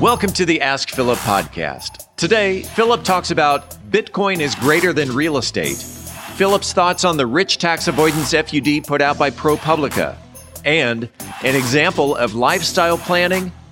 Welcome 0.00 0.30
to 0.34 0.46
the 0.46 0.60
Ask 0.60 0.90
Philip 0.90 1.18
podcast. 1.18 2.06
Today, 2.14 2.62
Philip 2.62 3.02
talks 3.02 3.32
about 3.32 3.68
Bitcoin 3.90 4.38
is 4.38 4.54
greater 4.54 4.92
than 4.92 5.12
real 5.12 5.38
estate, 5.38 5.76
Philip's 5.76 6.72
thoughts 6.72 7.04
on 7.04 7.16
the 7.16 7.26
rich 7.26 7.58
tax 7.58 7.88
avoidance 7.88 8.32
FUD 8.32 8.86
put 8.86 9.02
out 9.02 9.18
by 9.18 9.30
ProPublica, 9.32 10.14
and 10.64 11.08
an 11.42 11.56
example 11.56 12.14
of 12.14 12.36
lifestyle 12.36 12.96
planning 12.96 13.50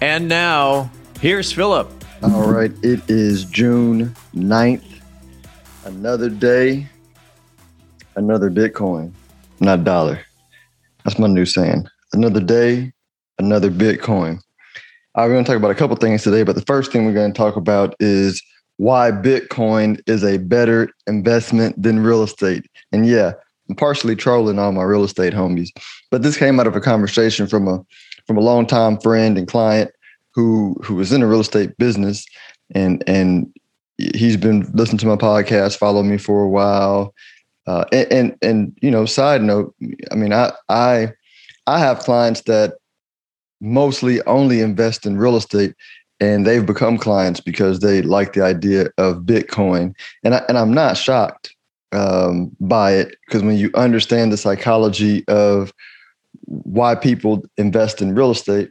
And 0.00 0.28
now, 0.28 0.90
here's 1.20 1.52
Philip. 1.52 1.90
All 2.22 2.50
right, 2.50 2.72
it 2.82 3.00
is 3.08 3.44
June 3.44 4.14
9th. 4.34 5.00
Another 5.84 6.28
day, 6.28 6.86
another 8.16 8.50
Bitcoin, 8.50 9.12
not 9.60 9.84
dollar. 9.84 10.20
That's 11.04 11.18
my 11.18 11.26
new 11.26 11.44
saying. 11.44 11.86
Another 12.12 12.40
day, 12.40 12.92
another 13.38 13.70
Bitcoin. 13.70 14.40
I'm 15.14 15.30
going 15.30 15.44
to 15.44 15.48
talk 15.48 15.58
about 15.58 15.70
a 15.70 15.76
couple 15.76 15.96
things 15.96 16.22
today, 16.22 16.42
but 16.42 16.54
the 16.54 16.62
first 16.62 16.90
thing 16.90 17.04
we're 17.04 17.12
going 17.12 17.32
to 17.32 17.36
talk 17.36 17.56
about 17.56 17.94
is 18.00 18.42
why 18.78 19.10
Bitcoin 19.10 20.00
is 20.06 20.24
a 20.24 20.38
better 20.38 20.90
investment 21.06 21.80
than 21.80 22.00
real 22.00 22.22
estate. 22.22 22.66
And 22.90 23.06
yeah, 23.06 23.32
I'm 23.68 23.76
partially 23.76 24.16
trolling 24.16 24.58
all 24.58 24.72
my 24.72 24.82
real 24.82 25.04
estate 25.04 25.32
homies, 25.32 25.68
but 26.10 26.22
this 26.22 26.36
came 26.36 26.58
out 26.58 26.66
of 26.66 26.74
a 26.74 26.80
conversation 26.80 27.46
from 27.46 27.68
a 27.68 27.84
from 28.26 28.36
a 28.36 28.40
longtime 28.40 28.98
friend 28.98 29.36
and 29.38 29.48
client 29.48 29.90
who 30.34 30.76
who 30.82 30.94
was 30.96 31.12
in 31.12 31.20
the 31.20 31.26
real 31.26 31.40
estate 31.40 31.76
business 31.78 32.26
and 32.74 33.02
and 33.06 33.52
he's 33.98 34.36
been 34.36 34.70
listening 34.74 34.98
to 34.98 35.06
my 35.06 35.16
podcast, 35.16 35.78
followed 35.78 36.04
me 36.04 36.18
for 36.18 36.42
a 36.42 36.48
while. 36.48 37.14
Uh, 37.66 37.84
and, 37.92 38.12
and 38.12 38.36
and 38.42 38.78
you 38.82 38.90
know, 38.90 39.06
side 39.06 39.42
note, 39.42 39.74
I 40.10 40.14
mean, 40.14 40.32
I 40.32 40.52
I 40.68 41.12
I 41.66 41.78
have 41.78 42.00
clients 42.00 42.42
that 42.42 42.74
mostly 43.60 44.20
only 44.22 44.60
invest 44.60 45.06
in 45.06 45.16
real 45.16 45.36
estate, 45.36 45.74
and 46.20 46.46
they've 46.46 46.66
become 46.66 46.98
clients 46.98 47.40
because 47.40 47.80
they 47.80 48.02
like 48.02 48.34
the 48.34 48.42
idea 48.42 48.88
of 48.98 49.22
Bitcoin, 49.22 49.94
and 50.22 50.34
I, 50.34 50.42
and 50.48 50.58
I'm 50.58 50.74
not 50.74 50.98
shocked 50.98 51.54
um, 51.92 52.54
by 52.60 52.92
it 52.92 53.16
because 53.26 53.42
when 53.42 53.56
you 53.56 53.70
understand 53.74 54.30
the 54.30 54.36
psychology 54.36 55.24
of 55.28 55.72
why 56.46 56.94
people 56.94 57.44
invest 57.56 58.02
in 58.02 58.14
real 58.14 58.30
estate, 58.30 58.70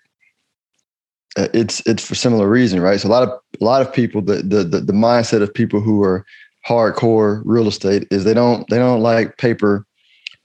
uh, 1.37 1.47
it's 1.53 1.81
it's 1.87 2.05
for 2.05 2.15
similar 2.15 2.47
reason, 2.47 2.79
right? 2.79 2.99
So 2.99 3.07
a 3.07 3.11
lot 3.11 3.23
of 3.23 3.29
a 3.29 3.63
lot 3.63 3.81
of 3.81 3.91
people, 3.91 4.21
the 4.21 4.43
the 4.43 4.63
the, 4.63 4.93
mindset 4.93 5.41
of 5.41 5.53
people 5.53 5.81
who 5.81 6.03
are 6.03 6.25
hardcore 6.67 7.41
real 7.45 7.67
estate 7.67 8.07
is 8.11 8.23
they 8.23 8.33
don't 8.33 8.67
they 8.69 8.77
don't 8.77 9.01
like 9.01 9.37
paper 9.37 9.85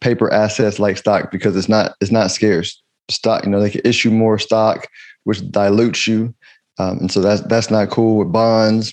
paper 0.00 0.32
assets 0.32 0.78
like 0.78 0.96
stock 0.96 1.30
because 1.30 1.56
it's 1.56 1.68
not 1.68 1.94
it's 2.00 2.10
not 2.10 2.30
scarce. 2.30 2.82
Stock, 3.10 3.44
you 3.44 3.50
know, 3.50 3.60
they 3.60 3.70
can 3.70 3.80
issue 3.84 4.10
more 4.10 4.38
stock, 4.38 4.86
which 5.24 5.46
dilutes 5.50 6.06
you, 6.06 6.34
um, 6.78 6.98
and 6.98 7.10
so 7.10 7.20
that's 7.20 7.42
that's 7.42 7.70
not 7.70 7.90
cool 7.90 8.18
with 8.18 8.32
bonds. 8.32 8.92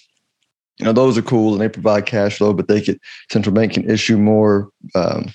You 0.79 0.85
know, 0.85 0.93
those 0.93 1.17
are 1.17 1.21
cool 1.21 1.53
and 1.53 1.61
they 1.61 1.69
provide 1.69 2.05
cash 2.05 2.37
flow, 2.37 2.53
but 2.53 2.67
they 2.67 2.81
could 2.81 2.99
central 3.31 3.55
bank 3.55 3.73
can 3.73 3.89
issue 3.89 4.17
more, 4.17 4.69
um, 4.93 5.27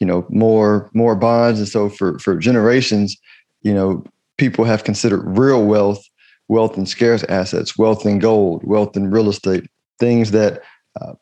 you 0.00 0.06
know, 0.06 0.26
more 0.30 0.90
more 0.94 1.14
bonds, 1.14 1.60
and 1.60 1.68
so 1.68 1.88
for 1.88 2.18
for 2.18 2.36
generations, 2.36 3.16
you 3.62 3.72
know, 3.72 4.02
people 4.38 4.64
have 4.64 4.84
considered 4.84 5.22
real 5.38 5.64
wealth, 5.64 6.02
wealth 6.48 6.76
in 6.76 6.86
scarce 6.86 7.22
assets, 7.24 7.78
wealth 7.78 8.06
in 8.06 8.18
gold, 8.18 8.64
wealth 8.64 8.96
in 8.96 9.10
real 9.10 9.28
estate, 9.28 9.68
things 9.98 10.30
that 10.30 10.62
uh, 11.00 11.12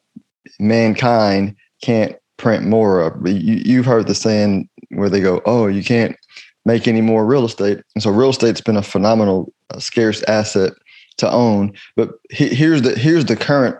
mankind 0.60 1.56
can't 1.82 2.16
print 2.36 2.64
more 2.64 3.00
of. 3.00 3.26
You, 3.26 3.78
have 3.78 3.86
heard 3.86 4.06
the 4.06 4.14
saying 4.14 4.68
where 4.90 5.10
they 5.10 5.20
go, 5.20 5.42
"Oh, 5.44 5.66
you 5.66 5.82
can't 5.82 6.16
make 6.64 6.86
any 6.86 7.00
more 7.00 7.26
real 7.26 7.44
estate," 7.44 7.82
and 7.96 8.02
so 8.02 8.10
real 8.10 8.30
estate's 8.30 8.60
been 8.60 8.76
a 8.76 8.82
phenomenal, 8.82 9.52
uh, 9.70 9.80
scarce 9.80 10.22
asset 10.24 10.72
to 11.16 11.28
own. 11.28 11.72
But 11.96 12.12
he, 12.30 12.48
here's 12.48 12.82
the 12.82 12.96
here's 12.96 13.24
the 13.24 13.36
current, 13.36 13.76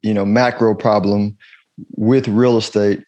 you 0.00 0.14
know, 0.14 0.24
macro 0.24 0.74
problem 0.74 1.36
with 1.96 2.28
real 2.28 2.56
estate 2.56 3.04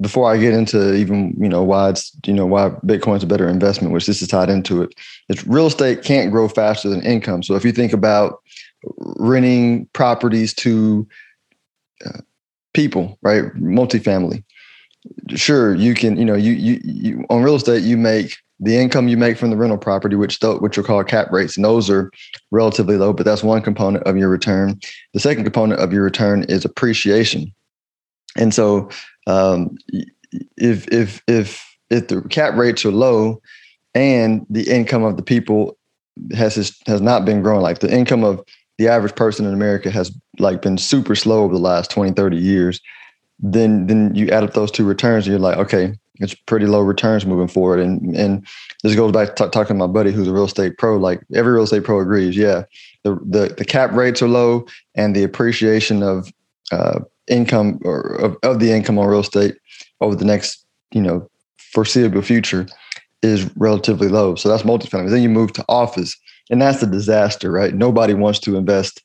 before 0.00 0.30
I 0.30 0.36
get 0.36 0.54
into 0.54 0.94
even 0.94 1.34
you 1.38 1.48
know 1.48 1.62
why 1.62 1.90
it's 1.90 2.12
you 2.26 2.32
know 2.32 2.46
why 2.46 2.70
Bitcoin's 2.84 3.22
a 3.22 3.26
better 3.26 3.48
investment, 3.48 3.92
which 3.92 4.06
this 4.06 4.22
is 4.22 4.28
tied 4.28 4.50
into 4.50 4.82
it, 4.82 4.94
it's 5.28 5.46
real 5.46 5.66
estate 5.66 6.02
can't 6.02 6.30
grow 6.30 6.48
faster 6.48 6.88
than 6.88 7.02
income. 7.02 7.42
So 7.42 7.54
if 7.54 7.64
you 7.64 7.72
think 7.72 7.92
about 7.92 8.40
renting 9.16 9.86
properties 9.92 10.54
to 10.54 11.06
uh, 12.04 12.20
people, 12.74 13.18
right, 13.22 13.44
multifamily, 13.54 14.42
sure 15.34 15.74
you 15.74 15.94
can 15.94 16.16
you 16.16 16.24
know 16.24 16.34
you, 16.34 16.52
you 16.52 16.80
you 16.84 17.24
on 17.30 17.42
real 17.42 17.56
estate 17.56 17.82
you 17.82 17.96
make 17.96 18.36
the 18.62 18.76
income 18.76 19.08
you 19.08 19.16
make 19.16 19.36
from 19.36 19.50
the 19.50 19.56
rental 19.56 19.76
property, 19.76 20.14
which 20.14 20.38
which 20.40 20.78
are 20.78 20.82
called 20.84 21.08
cap 21.08 21.32
rates, 21.32 21.56
and 21.56 21.64
those 21.64 21.90
are 21.90 22.12
relatively 22.52 22.96
low, 22.96 23.12
but 23.12 23.26
that's 23.26 23.42
one 23.42 23.60
component 23.60 24.04
of 24.04 24.16
your 24.16 24.28
return. 24.28 24.80
The 25.14 25.20
second 25.20 25.42
component 25.42 25.80
of 25.80 25.92
your 25.92 26.04
return 26.04 26.44
is 26.44 26.64
appreciation. 26.64 27.52
And 28.36 28.54
so 28.54 28.88
um, 29.26 29.76
if 30.56 30.88
if 30.88 31.22
if 31.26 31.76
if 31.90 32.08
the 32.08 32.22
cap 32.22 32.54
rates 32.54 32.84
are 32.84 32.92
low 32.92 33.40
and 33.94 34.46
the 34.48 34.70
income 34.70 35.04
of 35.04 35.16
the 35.16 35.22
people 35.22 35.76
has 36.34 36.80
has 36.86 37.00
not 37.00 37.24
been 37.24 37.42
growing 37.42 37.62
like 37.62 37.80
the 37.80 37.92
income 37.92 38.24
of 38.24 38.42
the 38.78 38.88
average 38.88 39.14
person 39.14 39.46
in 39.46 39.52
America 39.52 39.90
has 39.90 40.10
like 40.38 40.62
been 40.62 40.78
super 40.78 41.14
slow 41.14 41.44
over 41.44 41.54
the 41.54 41.60
last 41.60 41.90
20 41.90 42.12
30 42.12 42.36
years 42.36 42.80
then 43.38 43.86
then 43.86 44.14
you 44.14 44.28
add 44.28 44.44
up 44.44 44.54
those 44.54 44.70
two 44.70 44.84
returns 44.84 45.26
and 45.26 45.32
you're 45.32 45.40
like 45.40 45.58
okay 45.58 45.94
it's 46.22 46.34
pretty 46.34 46.66
low 46.66 46.80
returns 46.80 47.26
moving 47.26 47.48
forward. 47.48 47.80
And 47.80 48.16
and 48.16 48.46
this 48.82 48.94
goes 48.94 49.12
back 49.12 49.34
to 49.36 49.44
t- 49.44 49.50
talking 49.50 49.74
to 49.76 49.86
my 49.86 49.86
buddy 49.86 50.12
who's 50.12 50.28
a 50.28 50.32
real 50.32 50.44
estate 50.44 50.78
pro 50.78 50.96
like 50.96 51.20
every 51.34 51.52
real 51.52 51.64
estate 51.64 51.84
pro 51.84 52.00
agrees 52.00 52.36
yeah 52.36 52.64
the 53.02 53.14
the, 53.24 53.54
the 53.56 53.64
cap 53.64 53.92
rates 53.92 54.22
are 54.22 54.28
low 54.28 54.66
and 54.94 55.16
the 55.16 55.22
appreciation 55.22 56.02
of 56.02 56.32
uh, 56.70 57.00
income 57.28 57.78
or 57.84 58.14
of, 58.16 58.36
of 58.42 58.58
the 58.58 58.72
income 58.72 58.98
on 58.98 59.06
real 59.06 59.20
estate 59.20 59.56
over 60.00 60.14
the 60.14 60.24
next, 60.24 60.64
you 60.92 61.00
know, 61.00 61.28
foreseeable 61.58 62.22
future 62.22 62.66
is 63.22 63.50
relatively 63.56 64.08
low. 64.08 64.34
So 64.34 64.48
that's 64.48 64.64
multifamily. 64.64 65.10
Then 65.10 65.22
you 65.22 65.28
move 65.28 65.52
to 65.54 65.64
office, 65.68 66.16
and 66.50 66.60
that's 66.60 66.82
a 66.82 66.86
disaster, 66.86 67.50
right? 67.50 67.74
Nobody 67.74 68.14
wants 68.14 68.40
to 68.40 68.56
invest 68.56 69.00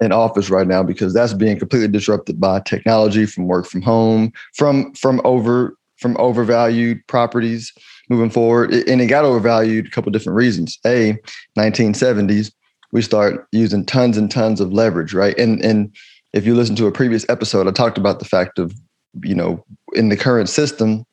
in 0.00 0.12
office 0.12 0.50
right 0.50 0.66
now 0.66 0.82
because 0.82 1.14
that's 1.14 1.32
being 1.32 1.58
completely 1.58 1.88
disrupted 1.88 2.40
by 2.40 2.60
technology, 2.60 3.26
from 3.26 3.46
work 3.46 3.66
from 3.66 3.82
home, 3.82 4.32
from 4.54 4.92
from 4.94 5.20
over 5.24 5.76
from 5.96 6.16
overvalued 6.18 7.06
properties 7.06 7.72
moving 8.10 8.30
forward, 8.30 8.72
and 8.72 9.00
it 9.00 9.06
got 9.06 9.24
overvalued 9.24 9.86
a 9.86 9.90
couple 9.90 10.12
different 10.12 10.36
reasons. 10.36 10.78
A, 10.86 11.16
1970s, 11.58 12.52
we 12.92 13.00
start 13.00 13.46
using 13.52 13.86
tons 13.86 14.18
and 14.18 14.30
tons 14.30 14.60
of 14.60 14.72
leverage, 14.72 15.14
right? 15.14 15.36
And 15.38 15.64
and 15.64 15.94
if 16.34 16.44
you 16.44 16.54
listen 16.54 16.74
to 16.76 16.86
a 16.86 16.92
previous 16.92 17.24
episode, 17.28 17.68
I 17.68 17.70
talked 17.70 17.96
about 17.96 18.18
the 18.18 18.24
fact 18.24 18.58
of, 18.58 18.74
you 19.22 19.36
know, 19.36 19.64
in 19.94 20.08
the 20.08 20.16
current 20.16 20.48
system, 20.48 21.06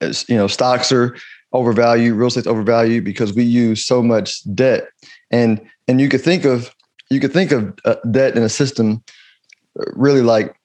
as 0.00 0.26
you 0.28 0.36
know, 0.36 0.46
stocks 0.46 0.90
are 0.90 1.14
overvalued, 1.52 2.16
real 2.16 2.28
estate's 2.28 2.46
overvalued 2.46 3.04
because 3.04 3.34
we 3.34 3.44
use 3.44 3.84
so 3.84 4.02
much 4.02 4.42
debt. 4.54 4.88
And 5.30 5.60
and 5.86 6.00
you 6.00 6.08
could 6.08 6.22
think 6.22 6.46
of 6.46 6.74
you 7.10 7.20
could 7.20 7.34
think 7.34 7.52
of 7.52 7.78
uh, 7.84 7.96
debt 8.10 8.34
in 8.34 8.42
a 8.42 8.48
system 8.48 9.04
uh, 9.78 9.84
really 9.92 10.22
like 10.22 10.56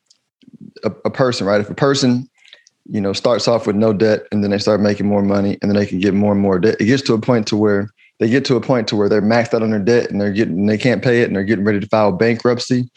a, 0.86 0.92
a 1.04 1.12
person, 1.12 1.46
right? 1.46 1.60
If 1.60 1.70
a 1.70 1.76
person 1.76 2.30
you 2.90 3.02
know 3.02 3.12
starts 3.12 3.48
off 3.48 3.68
with 3.68 3.76
no 3.76 3.92
debt 3.92 4.24
and 4.32 4.42
then 4.42 4.52
they 4.52 4.58
start 4.58 4.80
making 4.80 5.06
more 5.06 5.22
money 5.22 5.58
and 5.62 5.70
then 5.70 5.76
they 5.76 5.86
can 5.86 6.00
get 6.00 6.14
more 6.14 6.32
and 6.32 6.42
more 6.42 6.58
debt 6.58 6.78
it 6.80 6.86
gets 6.86 7.04
to 7.04 7.14
a 7.14 7.22
point 7.22 7.46
to 7.46 7.56
where 7.56 7.88
they 8.20 8.28
get 8.28 8.44
to 8.46 8.56
a 8.56 8.62
point 8.62 8.88
to 8.88 8.96
where 8.96 9.08
they're 9.08 9.22
maxed 9.22 9.54
out 9.54 9.62
on 9.62 9.70
their 9.70 9.80
debt 9.80 10.10
and 10.10 10.20
they're 10.20 10.32
getting 10.32 10.66
they 10.66 10.78
can't 10.78 11.04
pay 11.04 11.22
it 11.22 11.28
and 11.28 11.36
they're 11.36 11.44
getting 11.44 11.66
ready 11.66 11.80
to 11.80 11.88
file 11.88 12.12
bankruptcy 12.12 12.90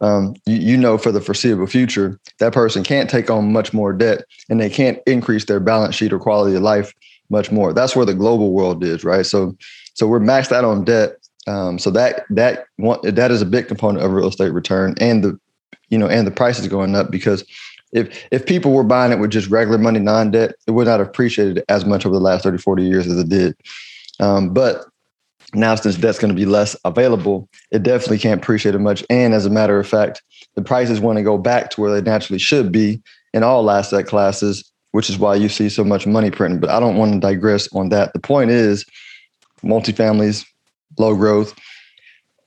um, 0.00 0.34
you, 0.46 0.56
you 0.56 0.76
know 0.76 0.98
for 0.98 1.12
the 1.12 1.20
foreseeable 1.20 1.66
future 1.66 2.18
that 2.38 2.52
person 2.52 2.82
can't 2.82 3.08
take 3.08 3.30
on 3.30 3.52
much 3.52 3.72
more 3.72 3.92
debt 3.92 4.24
and 4.48 4.60
they 4.60 4.70
can't 4.70 4.98
increase 5.06 5.44
their 5.44 5.60
balance 5.60 5.94
sheet 5.94 6.12
or 6.12 6.18
quality 6.18 6.56
of 6.56 6.62
life 6.62 6.92
much 7.30 7.50
more. 7.50 7.72
That's 7.72 7.96
where 7.96 8.04
the 8.04 8.14
global 8.14 8.52
world 8.52 8.82
is 8.84 9.04
right? 9.04 9.24
So 9.26 9.56
so 9.94 10.06
we're 10.06 10.20
maxed 10.20 10.52
out 10.52 10.64
on 10.64 10.84
debt. 10.84 11.16
Um, 11.46 11.78
so 11.78 11.90
that 11.90 12.24
that 12.30 12.66
one, 12.76 12.98
that 13.02 13.30
is 13.30 13.42
a 13.42 13.46
big 13.46 13.68
component 13.68 14.04
of 14.04 14.12
real 14.12 14.28
estate 14.28 14.52
return 14.52 14.94
and 15.00 15.22
the 15.22 15.38
you 15.88 15.98
know 15.98 16.08
and 16.08 16.26
the 16.26 16.30
price 16.30 16.58
is 16.58 16.68
going 16.68 16.94
up 16.96 17.10
because 17.10 17.44
if 17.92 18.26
if 18.30 18.46
people 18.46 18.72
were 18.72 18.82
buying 18.82 19.12
it 19.12 19.18
with 19.18 19.30
just 19.30 19.50
regular 19.50 19.78
money 19.78 20.00
non-debt 20.00 20.54
it 20.66 20.70
would 20.70 20.86
not 20.86 21.00
have 21.00 21.08
appreciated 21.08 21.62
as 21.68 21.84
much 21.84 22.06
over 22.06 22.14
the 22.14 22.20
last 22.20 22.42
30 22.44 22.58
40 22.58 22.82
years 22.82 23.06
as 23.06 23.18
it 23.18 23.28
did. 23.28 23.54
Um, 24.20 24.54
but 24.54 24.86
now 25.54 25.74
since 25.74 25.96
debt's 25.96 26.18
going 26.18 26.34
to 26.34 26.36
be 26.36 26.46
less 26.46 26.76
available, 26.84 27.48
it 27.70 27.82
definitely 27.82 28.18
can't 28.18 28.42
appreciate 28.42 28.74
it 28.74 28.80
much. 28.80 29.04
And 29.10 29.34
as 29.34 29.46
a 29.46 29.50
matter 29.50 29.78
of 29.78 29.86
fact, 29.86 30.22
the 30.54 30.62
prices 30.62 31.00
want 31.00 31.18
to 31.18 31.22
go 31.22 31.38
back 31.38 31.70
to 31.70 31.80
where 31.80 31.90
they 31.90 32.00
naturally 32.00 32.38
should 32.38 32.70
be 32.72 33.02
in 33.32 33.42
all 33.42 33.70
asset 33.70 34.06
classes, 34.06 34.70
which 34.92 35.10
is 35.10 35.18
why 35.18 35.34
you 35.34 35.48
see 35.48 35.68
so 35.68 35.84
much 35.84 36.06
money 36.06 36.30
printing. 36.30 36.60
But 36.60 36.70
I 36.70 36.80
don't 36.80 36.96
want 36.96 37.12
to 37.12 37.20
digress 37.20 37.68
on 37.74 37.88
that. 37.90 38.12
The 38.12 38.20
point 38.20 38.50
is, 38.50 38.84
multifamilies, 39.62 40.46
low 40.98 41.16
growth. 41.16 41.54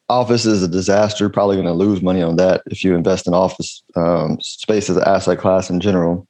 Office 0.10 0.46
is 0.46 0.64
a 0.64 0.68
disaster. 0.68 1.30
Probably 1.30 1.58
going 1.58 1.68
to 1.68 1.74
lose 1.74 2.02
money 2.02 2.22
on 2.22 2.38
that 2.38 2.62
if 2.68 2.84
you 2.84 2.96
invest 2.96 3.28
in 3.28 3.34
office 3.34 3.84
um, 3.96 4.38
space 4.42 4.90
as 4.90 4.96
an 4.96 5.04
asset 5.04 5.38
class 5.38 5.70
in 5.70 5.82
general. 5.82 6.26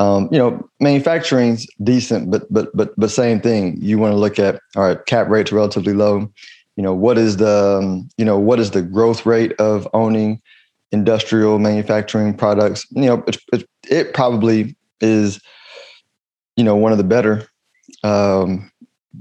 Um, 0.00 0.30
you 0.32 0.38
know, 0.38 0.66
manufacturing's 0.80 1.66
decent, 1.84 2.30
but 2.30 2.50
but 2.50 2.74
but 2.74 2.94
but 2.96 3.10
same 3.10 3.40
thing. 3.40 3.76
You 3.82 3.98
want 3.98 4.12
to 4.12 4.16
look 4.16 4.38
at 4.38 4.58
all 4.74 4.82
right, 4.84 5.06
cap 5.06 5.28
rates 5.28 5.52
relatively 5.52 5.92
low. 5.92 6.26
You 6.76 6.82
know, 6.82 6.94
what 6.94 7.18
is 7.18 7.36
the 7.36 7.78
um, 7.78 8.08
you 8.16 8.24
know 8.24 8.38
what 8.38 8.58
is 8.58 8.70
the 8.70 8.80
growth 8.80 9.26
rate 9.26 9.52
of 9.60 9.86
owning 9.92 10.40
industrial 10.90 11.58
manufacturing 11.58 12.34
products? 12.34 12.86
You 12.90 13.06
know, 13.06 13.24
it, 13.26 13.36
it, 13.52 13.68
it 13.90 14.14
probably 14.14 14.74
is. 15.02 15.40
You 16.56 16.64
know, 16.64 16.76
one 16.76 16.92
of 16.92 16.98
the 16.98 17.04
better 17.04 17.46
um, 18.02 18.70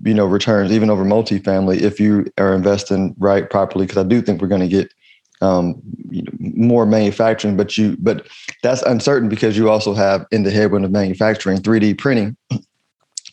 you 0.03 0.13
know 0.13 0.25
returns 0.25 0.71
even 0.71 0.89
over 0.89 1.03
multifamily 1.03 1.81
if 1.81 1.99
you 1.99 2.25
are 2.37 2.53
investing 2.53 3.15
right 3.17 3.49
properly 3.49 3.85
because 3.85 3.97
i 3.97 4.07
do 4.07 4.21
think 4.21 4.41
we're 4.41 4.47
going 4.47 4.61
to 4.61 4.67
get 4.67 4.91
um, 5.41 5.81
you 6.09 6.21
know, 6.23 6.31
more 6.39 6.85
manufacturing 6.85 7.55
but 7.55 7.77
you 7.77 7.95
but 7.99 8.27
that's 8.63 8.81
uncertain 8.83 9.29
because 9.29 9.57
you 9.57 9.69
also 9.69 9.93
have 9.93 10.25
in 10.31 10.43
the 10.43 10.51
headwind 10.51 10.85
of 10.85 10.91
manufacturing 10.91 11.57
3d 11.57 11.97
printing 11.97 12.35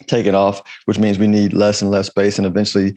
taking 0.06 0.34
off 0.34 0.62
which 0.84 0.98
means 0.98 1.18
we 1.18 1.26
need 1.26 1.52
less 1.52 1.82
and 1.82 1.90
less 1.90 2.06
space 2.06 2.38
and 2.38 2.46
eventually 2.46 2.94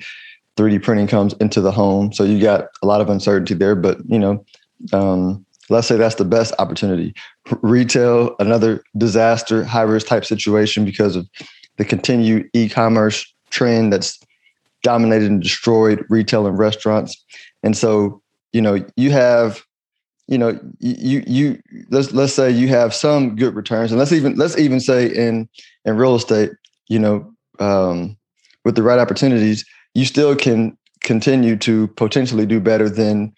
3d 0.57 0.83
printing 0.83 1.07
comes 1.07 1.33
into 1.39 1.61
the 1.61 1.71
home 1.71 2.11
so 2.13 2.23
you 2.23 2.39
got 2.39 2.67
a 2.83 2.85
lot 2.85 3.01
of 3.01 3.09
uncertainty 3.09 3.53
there 3.53 3.75
but 3.75 3.97
you 4.07 4.19
know 4.19 4.43
um, 4.93 5.45
let's 5.69 5.87
say 5.87 5.97
that's 5.97 6.15
the 6.15 6.25
best 6.25 6.53
opportunity 6.59 7.13
retail 7.61 8.35
another 8.39 8.83
disaster 8.97 9.63
high 9.63 9.81
risk 9.81 10.07
type 10.07 10.25
situation 10.25 10.85
because 10.85 11.15
of 11.15 11.27
the 11.77 11.85
continued 11.85 12.49
e-commerce 12.53 13.33
trend 13.49 13.91
that's 13.91 14.19
dominated 14.83 15.29
and 15.29 15.41
destroyed 15.41 16.05
retail 16.09 16.47
and 16.47 16.57
restaurants. 16.57 17.23
And 17.63 17.75
so, 17.75 18.21
you 18.53 18.61
know, 18.61 18.85
you 18.95 19.11
have, 19.11 19.63
you 20.27 20.37
know, 20.37 20.59
you 20.79 21.23
you 21.25 21.59
let's 21.89 22.11
let's 22.11 22.33
say 22.33 22.51
you 22.51 22.67
have 22.67 22.93
some 22.93 23.35
good 23.35 23.55
returns, 23.55 23.91
and 23.91 23.99
let's 23.99 24.11
even 24.11 24.35
let's 24.35 24.57
even 24.57 24.79
say 24.79 25.07
in 25.07 25.49
in 25.85 25.97
real 25.97 26.15
estate, 26.15 26.51
you 26.87 26.99
know, 26.99 27.33
um, 27.59 28.17
with 28.65 28.75
the 28.75 28.83
right 28.83 28.99
opportunities, 28.99 29.65
you 29.93 30.05
still 30.05 30.35
can 30.35 30.77
continue 31.03 31.55
to 31.55 31.87
potentially 31.89 32.45
do 32.45 32.59
better 32.59 32.89
than 32.89 33.33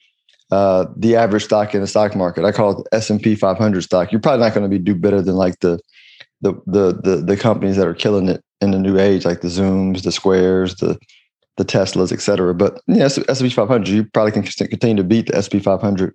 uh, 0.51 0.85
the 0.97 1.15
average 1.15 1.45
stock 1.45 1.73
in 1.73 1.81
the 1.81 1.87
stock 1.87 2.15
market. 2.15 2.43
I 2.43 2.51
call 2.51 2.81
it 2.81 2.87
S 2.91 3.09
and 3.09 3.21
P 3.21 3.35
500 3.35 3.81
stock. 3.81 4.11
You're 4.11 4.21
probably 4.21 4.45
not 4.45 4.53
going 4.53 4.69
to 4.69 4.77
be 4.77 4.83
do 4.83 4.95
better 4.95 5.21
than 5.21 5.35
like 5.35 5.59
the 5.59 5.79
the 6.41 6.53
the 6.65 6.93
the 7.01 7.15
the 7.17 7.37
companies 7.37 7.77
that 7.77 7.87
are 7.87 7.93
killing 7.93 8.27
it 8.27 8.43
in 8.59 8.71
the 8.71 8.79
new 8.79 8.99
age, 8.99 9.25
like 9.25 9.41
the 9.41 9.47
Zooms, 9.47 10.03
the 10.03 10.11
Squares, 10.11 10.75
the 10.75 10.99
the 11.57 11.65
Teslas, 11.65 12.11
et 12.11 12.21
cetera. 12.21 12.53
But 12.53 12.81
yeah, 12.87 13.05
S&P 13.05 13.49
500, 13.49 13.87
you 13.87 14.05
probably 14.05 14.31
can 14.31 14.43
continue 14.43 14.95
to 14.95 15.03
beat 15.03 15.27
the 15.27 15.37
S&P 15.37 15.59
500 15.59 16.13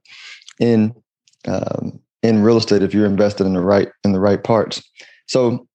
in 0.61 0.95
um, 1.47 2.01
in 2.23 2.43
real 2.43 2.57
estate 2.57 2.83
if 2.83 2.93
you're 2.93 3.07
invested 3.07 3.47
in 3.47 3.55
the 3.55 3.61
right 3.61 3.89
in 4.05 4.13
the 4.13 4.21
right 4.21 4.43
parts. 4.43 4.83
So 5.27 5.67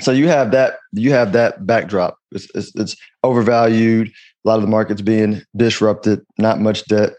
so 0.00 0.12
you 0.12 0.28
have 0.28 0.50
that 0.52 0.78
you 0.92 1.12
have 1.12 1.32
that 1.32 1.66
backdrop. 1.66 2.18
It's, 2.32 2.48
it's, 2.54 2.74
it's 2.74 2.96
overvalued. 3.22 4.08
A 4.08 4.48
lot 4.48 4.56
of 4.56 4.62
the 4.62 4.68
markets 4.68 5.02
being 5.02 5.42
disrupted. 5.56 6.24
Not 6.38 6.60
much 6.60 6.84
debt. 6.86 7.14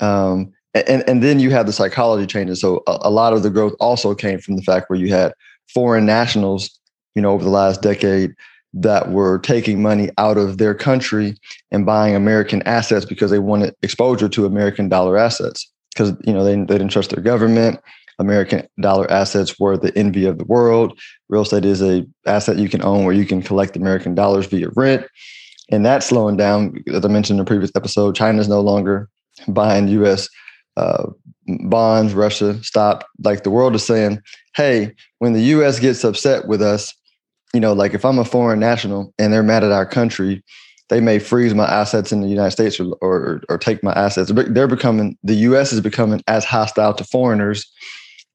Um, 0.00 0.52
and 0.74 1.08
and 1.08 1.22
then 1.22 1.38
you 1.38 1.50
have 1.50 1.66
the 1.66 1.72
psychology 1.72 2.26
changes. 2.26 2.60
So 2.60 2.82
a, 2.86 2.98
a 3.02 3.10
lot 3.10 3.32
of 3.32 3.42
the 3.42 3.50
growth 3.50 3.74
also 3.80 4.14
came 4.14 4.38
from 4.38 4.56
the 4.56 4.62
fact 4.62 4.90
where 4.90 4.98
you 4.98 5.08
had 5.08 5.32
foreign 5.72 6.06
nationals, 6.06 6.70
you 7.14 7.22
know, 7.22 7.30
over 7.30 7.44
the 7.44 7.50
last 7.50 7.82
decade 7.82 8.34
that 8.74 9.10
were 9.10 9.38
taking 9.38 9.80
money 9.80 10.10
out 10.18 10.36
of 10.36 10.58
their 10.58 10.74
country 10.74 11.36
and 11.70 11.86
buying 11.86 12.16
American 12.16 12.60
assets 12.62 13.04
because 13.04 13.30
they 13.30 13.38
wanted 13.38 13.74
exposure 13.82 14.28
to 14.28 14.46
American 14.46 14.88
dollar 14.88 15.16
assets 15.16 15.70
because 15.94 16.12
you 16.26 16.32
know 16.32 16.44
they, 16.44 16.56
they 16.56 16.78
didn't 16.78 16.88
trust 16.88 17.10
their 17.10 17.22
government. 17.22 17.80
American 18.18 18.66
dollar 18.80 19.10
assets 19.10 19.58
were 19.58 19.76
the 19.76 19.96
envy 19.96 20.26
of 20.26 20.38
the 20.38 20.44
world. 20.44 20.98
Real 21.28 21.42
estate 21.42 21.64
is 21.64 21.82
a 21.82 22.04
asset 22.26 22.58
you 22.58 22.68
can 22.68 22.82
own 22.82 23.04
where 23.04 23.14
you 23.14 23.24
can 23.24 23.42
collect 23.42 23.76
American 23.76 24.14
dollars 24.14 24.46
via 24.46 24.68
rent, 24.74 25.06
and 25.70 25.86
that's 25.86 26.06
slowing 26.06 26.36
down. 26.36 26.82
As 26.92 27.04
I 27.04 27.08
mentioned 27.08 27.38
in 27.38 27.44
the 27.44 27.48
previous 27.48 27.72
episode, 27.76 28.16
China 28.16 28.40
is 28.40 28.48
no 28.48 28.60
longer 28.60 29.08
buying 29.46 29.88
U.S. 29.88 30.28
Uh, 30.76 31.06
bonds. 31.46 32.12
Russia 32.12 32.62
stopped. 32.64 33.04
Like 33.22 33.44
the 33.44 33.50
world 33.50 33.76
is 33.76 33.84
saying, 33.84 34.20
hey, 34.56 34.94
when 35.18 35.32
the 35.32 35.42
U.S. 35.42 35.78
gets 35.78 36.02
upset 36.02 36.48
with 36.48 36.60
us, 36.60 36.92
you 37.54 37.60
know, 37.60 37.72
like 37.72 37.94
if 37.94 38.04
I'm 38.04 38.18
a 38.18 38.24
foreign 38.24 38.60
national 38.60 39.14
and 39.18 39.32
they're 39.32 39.42
mad 39.42 39.64
at 39.64 39.72
our 39.72 39.86
country, 39.86 40.42
they 40.90 41.00
may 41.00 41.18
freeze 41.18 41.54
my 41.54 41.66
assets 41.66 42.12
in 42.12 42.20
the 42.20 42.28
United 42.28 42.50
States 42.50 42.78
or 42.78 42.94
or, 43.00 43.42
or 43.48 43.56
take 43.56 43.82
my 43.82 43.92
assets. 43.92 44.32
But 44.32 44.52
they're 44.52 44.68
becoming 44.68 45.16
the 45.22 45.34
U.S. 45.34 45.72
is 45.72 45.80
becoming 45.80 46.22
as 46.26 46.44
hostile 46.44 46.92
to 46.94 47.04
foreigners 47.04 47.64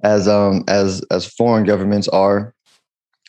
as 0.04 0.27
um 0.27 0.63
as 0.68 1.04
as 1.12 1.27
foreign 1.27 1.66
governments 1.66 2.07
are 2.07 2.56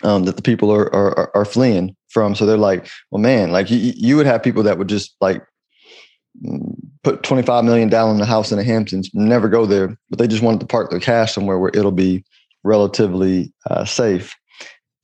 um, 0.03 0.25
that 0.25 0.37
the 0.37 0.43
people 0.43 0.73
are, 0.73 0.95
are 0.95 1.31
are 1.37 1.45
fleeing 1.45 1.95
from. 2.09 2.35
So 2.35 2.47
they're 2.47 2.57
like, 2.57 2.89
well, 3.11 3.21
man, 3.21 3.51
like 3.51 3.71
you, 3.71 3.93
you 3.97 4.17
would 4.17 4.27
have 4.27 4.43
people 4.43 4.63
that 4.63 4.79
would 4.79 4.89
just 4.89 5.15
like 5.21 5.43
put 7.03 7.23
25 7.23 7.65
million 7.65 7.89
down 7.89 8.09
on 8.09 8.19
the 8.19 8.27
house 8.27 8.53
in 8.53 8.59
the 8.59 8.65
Hamptons, 8.65 9.11
never 9.13 9.49
go 9.49 9.67
there, 9.67 9.97
but 10.09 10.19
they 10.19 10.29
just 10.29 10.43
wanted 10.43 10.61
to 10.61 10.67
park 10.67 10.91
their 10.91 11.01
cash 11.01 11.35
somewhere 11.35 11.59
where 11.59 11.73
it'll 11.75 11.91
be 11.91 12.25
relatively 12.63 13.53
uh, 13.69 13.85
safe. 13.85 14.35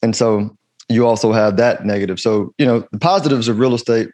And 0.02 0.14
so 0.14 0.56
you 0.88 1.06
also 1.06 1.32
have 1.32 1.56
that 1.56 1.84
negative. 1.84 2.20
So, 2.20 2.54
you 2.58 2.66
know, 2.66 2.86
the 2.92 2.98
positives 2.98 3.48
of 3.48 3.58
real 3.58 3.74
estate 3.74 4.08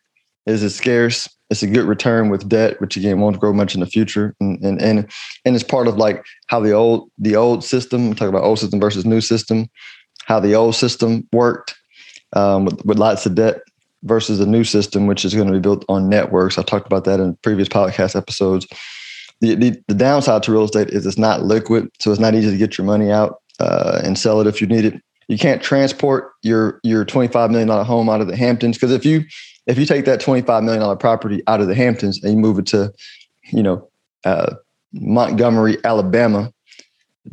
is 0.46 0.62
it's 0.62 0.74
scarce. 0.74 1.28
It's 1.50 1.62
a 1.62 1.66
good 1.66 1.84
return 1.84 2.30
with 2.30 2.48
debt, 2.48 2.80
which 2.80 2.96
again 2.96 3.20
won't 3.20 3.38
grow 3.38 3.52
much 3.52 3.74
in 3.74 3.80
the 3.80 3.86
future. 3.86 4.34
And 4.40 4.62
and 4.64 4.80
and, 4.80 5.10
and 5.44 5.54
it's 5.54 5.64
part 5.64 5.86
of 5.86 5.96
like 5.96 6.24
how 6.48 6.60
the 6.60 6.72
old 6.72 7.10
the 7.18 7.36
old 7.36 7.62
system, 7.62 8.08
I'm 8.08 8.14
talking 8.14 8.30
about 8.30 8.44
old 8.44 8.58
system 8.58 8.80
versus 8.80 9.04
new 9.04 9.20
system, 9.20 9.68
how 10.24 10.40
the 10.40 10.54
old 10.54 10.74
system 10.74 11.28
worked 11.32 11.74
um, 12.32 12.64
with, 12.64 12.84
with 12.84 12.98
lots 12.98 13.26
of 13.26 13.34
debt 13.34 13.60
versus 14.04 14.40
a 14.40 14.46
new 14.46 14.64
system, 14.64 15.06
which 15.06 15.24
is 15.24 15.34
going 15.34 15.46
to 15.46 15.52
be 15.52 15.60
built 15.60 15.84
on 15.88 16.08
networks. 16.08 16.58
I 16.58 16.62
talked 16.62 16.86
about 16.86 17.04
that 17.04 17.20
in 17.20 17.36
previous 17.42 17.68
podcast 17.68 18.16
episodes. 18.16 18.66
The, 19.40 19.54
the, 19.54 19.82
the, 19.88 19.94
downside 19.94 20.44
to 20.44 20.52
real 20.52 20.64
estate 20.64 20.90
is 20.90 21.04
it's 21.04 21.18
not 21.18 21.42
liquid, 21.42 21.88
so 21.98 22.12
it's 22.12 22.20
not 22.20 22.34
easy 22.34 22.50
to 22.50 22.56
get 22.56 22.78
your 22.78 22.86
money 22.86 23.10
out 23.10 23.42
uh, 23.58 24.00
and 24.04 24.16
sell 24.16 24.40
it 24.40 24.46
if 24.46 24.60
you 24.60 24.66
need 24.66 24.84
it. 24.84 25.02
You 25.28 25.38
can't 25.38 25.62
transport 25.62 26.32
your 26.42 26.80
your 26.82 27.04
twenty 27.04 27.32
five 27.32 27.50
million 27.50 27.68
dollar 27.68 27.84
home 27.84 28.08
out 28.08 28.20
of 28.20 28.26
the 28.26 28.36
Hamptons 28.36 28.76
because 28.76 28.92
if 28.92 29.04
you 29.04 29.24
if 29.66 29.78
you 29.78 29.86
take 29.86 30.04
that 30.04 30.20
twenty 30.20 30.42
five 30.42 30.62
million 30.64 30.80
dollar 30.80 30.96
property 30.96 31.42
out 31.46 31.60
of 31.60 31.68
the 31.68 31.74
Hamptons 31.74 32.22
and 32.22 32.32
you 32.32 32.38
move 32.38 32.58
it 32.58 32.66
to, 32.66 32.92
you 33.50 33.62
know, 33.62 33.88
uh, 34.24 34.54
Montgomery, 34.92 35.78
Alabama, 35.84 36.52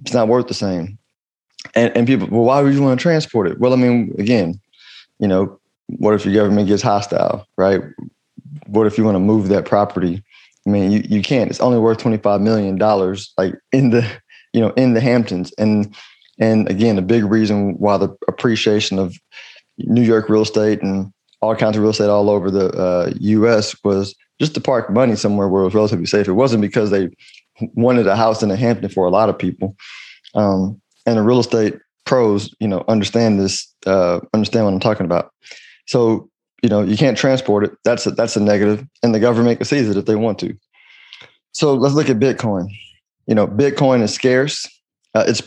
it's 0.01 0.13
not 0.13 0.27
worth 0.27 0.48
the 0.48 0.53
same. 0.53 0.98
And 1.75 1.96
and 1.96 2.08
people, 2.08 2.27
well, 2.29 2.43
why 2.43 2.62
would 2.62 2.74
you 2.74 2.81
want 2.81 3.00
to 3.00 3.03
transport 3.03 3.48
it? 3.48 3.60
Well, 3.60 3.74
I 3.74 3.75
mean, 3.75 4.13
again, 4.17 4.60
you 5.19 5.27
know, 5.27 5.60
what 5.88 6.13
if 6.13 6.25
your 6.25 6.34
government 6.34 6.67
gets 6.67 6.81
hostile, 6.81 7.48
right? 7.58 7.81
What 8.67 8.88
if 8.88 8.98
you 8.98 9.03
want 9.03 9.15
to 9.15 9.19
move 9.19 9.50
that 9.50 9.65
property? 9.65 10.24
I 10.65 10.69
mean, 10.69 10.91
you, 10.91 11.03
you 11.08 11.22
can't. 11.22 11.50
It's 11.50 11.60
only 11.60 11.79
worth 11.79 11.98
twenty 11.98 12.17
five 12.17 12.41
million 12.41 12.77
dollars, 12.77 13.34
like 13.38 13.55
in 13.72 13.89
the 13.89 14.08
you 14.53 14.62
know 14.62 14.69
in 14.72 14.93
the 14.93 15.01
Hamptons. 15.01 15.51
And 15.58 15.96
and 16.39 16.69
again, 16.69 16.98
a 16.98 17.01
big 17.01 17.25
reason 17.25 17.74
why 17.77 17.98
the 17.98 18.15
appreciation 18.27 18.98
of 18.98 19.15
New 19.77 20.01
York 20.01 20.29
real 20.29 20.41
estate 20.41 20.81
and 20.81 21.12
all 21.41 21.55
kinds 21.55 21.77
of 21.77 21.84
real 21.84 21.91
estate 21.91 22.10
all 22.10 22.29
over 22.29 22.50
the 22.50 22.69
uh, 22.72 23.12
U.S. 23.19 23.75
was 23.84 24.15
just 24.39 24.53
to 24.55 24.62
park 24.62 24.89
money 24.89 25.15
somewhere 25.15 25.48
where 25.48 25.62
it 25.62 25.65
was 25.65 25.75
relatively 25.75 26.05
safe. 26.05 26.27
It 26.27 26.34
wasn't 26.34 26.62
because 26.62 26.91
they 26.91 27.10
wanted 27.74 28.08
a 28.08 28.15
house 28.15 28.41
in 28.41 28.50
the 28.50 28.55
Hampton 28.55 28.89
for 28.89 29.05
a 29.05 29.10
lot 29.10 29.29
of 29.29 29.38
people. 29.38 29.75
Um, 30.34 30.81
and 31.05 31.17
the 31.17 31.24
real 31.24 31.39
estate 31.39 31.75
pros, 32.05 32.53
you 32.60 32.67
know, 32.67 32.84
understand 32.88 33.39
this, 33.39 33.74
uh, 33.86 34.19
understand 34.34 34.65
what 34.65 34.74
I'm 34.74 34.79
talking 34.79 35.05
about. 35.05 35.31
So, 35.88 36.29
you 36.63 36.69
know, 36.69 36.81
you 36.81 36.98
can't 36.98 37.17
transport 37.17 37.65
it. 37.65 37.72
That's 37.84 38.05
a, 38.05 38.12
that's 38.12 38.36
a 38.36 38.39
negative, 38.39 38.86
and 39.03 39.13
the 39.13 39.19
government 39.19 39.60
can 39.60 39.65
seize 39.65 39.89
it 39.89 39.98
if 39.98 40.05
they 40.05 40.15
want 40.15 40.39
to. 40.39 40.55
So 41.51 41.74
let's 41.74 41.96
look 41.96 42.10
at 42.10 42.19
Bitcoin. 42.19 42.69
You 43.27 43.36
know, 43.36 43.48
Bitcoin 43.48 44.01
is 44.01 44.13
scarce. 44.13 44.67
Uh, 45.15 45.25
it's 45.27 45.41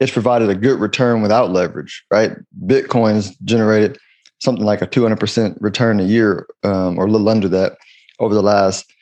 it's 0.00 0.12
provided 0.12 0.50
a 0.50 0.54
good 0.54 0.78
return 0.80 1.22
without 1.22 1.50
leverage, 1.50 2.04
right? 2.10 2.32
Bitcoin's 2.66 3.34
generated 3.38 3.98
something 4.40 4.64
like 4.64 4.82
a 4.82 4.86
200% 4.86 5.56
return 5.60 6.00
a 6.00 6.04
year 6.04 6.46
um, 6.62 6.98
or 6.98 7.06
a 7.06 7.10
little 7.10 7.28
under 7.28 7.48
that 7.48 7.78
over 8.20 8.34
the 8.34 8.42
last 8.42 8.92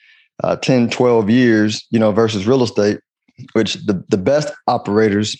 uh, 0.42 0.56
10, 0.56 0.90
12 0.90 1.30
years, 1.30 1.86
you 1.90 1.98
know, 1.98 2.12
versus 2.12 2.46
real 2.46 2.62
estate, 2.62 3.00
which 3.52 3.74
the, 3.86 4.04
the 4.08 4.16
best 4.16 4.52
operators 4.66 5.36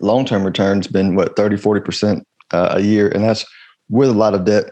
long-term 0.00 0.44
returns 0.44 0.86
been 0.86 1.14
what 1.14 1.36
30, 1.36 1.56
40% 1.56 2.22
uh, 2.52 2.68
a 2.72 2.80
year. 2.80 3.08
And 3.08 3.24
that's 3.24 3.44
with 3.88 4.08
a 4.08 4.14
lot 4.14 4.34
of 4.34 4.44
debt, 4.44 4.70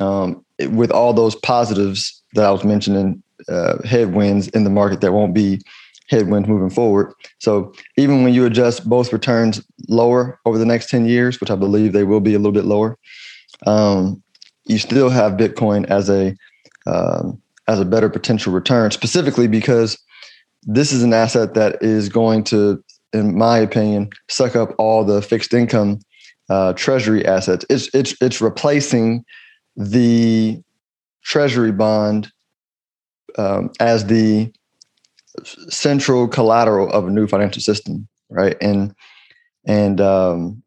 um, 0.00 0.44
with 0.70 0.90
all 0.90 1.12
those 1.12 1.34
positives 1.36 2.22
that 2.34 2.44
I 2.44 2.50
was 2.50 2.64
mentioning, 2.64 3.22
uh, 3.48 3.82
headwinds 3.84 4.48
in 4.48 4.64
the 4.64 4.70
market 4.70 5.00
that 5.00 5.12
won't 5.12 5.34
be 5.34 5.60
headwinds 6.12 6.48
moving 6.48 6.70
forward. 6.70 7.12
So 7.38 7.72
even 7.96 8.22
when 8.22 8.32
you 8.32 8.46
adjust 8.46 8.88
both 8.88 9.12
returns 9.12 9.60
lower 9.88 10.38
over 10.46 10.58
the 10.58 10.66
next 10.66 10.90
10 10.90 11.06
years, 11.06 11.40
which 11.40 11.50
I 11.50 11.56
believe 11.56 11.92
they 11.92 12.04
will 12.04 12.20
be 12.20 12.34
a 12.34 12.38
little 12.38 12.52
bit 12.52 12.64
lower, 12.64 12.96
um, 13.66 14.22
you 14.66 14.78
still 14.78 15.08
have 15.10 15.32
Bitcoin 15.32 15.86
as 15.86 16.08
a 16.08 16.36
um, 16.86 17.40
as 17.68 17.80
a 17.80 17.84
better 17.84 18.08
potential 18.08 18.52
return, 18.52 18.90
specifically 18.90 19.46
because 19.46 19.98
this 20.64 20.92
is 20.92 21.02
an 21.02 21.12
asset 21.12 21.54
that 21.54 21.82
is 21.82 22.08
going 22.08 22.44
to, 22.44 22.82
in 23.12 23.36
my 23.36 23.58
opinion, 23.58 24.10
suck 24.28 24.56
up 24.56 24.74
all 24.78 25.04
the 25.04 25.22
fixed 25.22 25.54
income 25.54 26.00
uh, 26.50 26.72
treasury 26.74 27.24
assets. 27.24 27.64
It's 27.70 27.88
it's 27.94 28.14
it's 28.20 28.40
replacing 28.40 29.24
the 29.76 30.60
treasury 31.22 31.72
bond 31.72 32.30
um, 33.38 33.70
as 33.80 34.06
the 34.06 34.52
central 35.68 36.28
collateral 36.28 36.90
of 36.90 37.06
a 37.06 37.10
new 37.10 37.26
financial 37.26 37.62
system, 37.62 38.08
right? 38.30 38.56
And 38.60 38.94
and 39.66 40.00
um, 40.00 40.62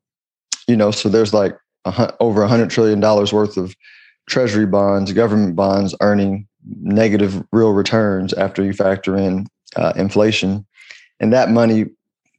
you 0.67 0.75
know, 0.75 0.91
so 0.91 1.10
there's 1.10 1.34
like 1.34 1.57
a, 1.86 2.13
over 2.19 2.43
a 2.43 2.48
hundred 2.48 2.69
trillion 2.69 3.00
dollars 3.00 3.31
worth 3.34 3.57
of 3.57 3.75
treasury 4.27 4.65
bonds, 4.65 5.13
government 5.13 5.55
bonds 5.55 5.95
earning 6.01 6.48
negative 6.81 7.43
real 7.51 7.72
returns 7.72 8.34
after 8.34 8.63
you 8.63 8.74
factor 8.74 9.15
in 9.15 9.48
uh, 9.75 9.93
inflation, 9.95 10.65
and 11.19 11.31
that 11.34 11.51
money 11.51 11.86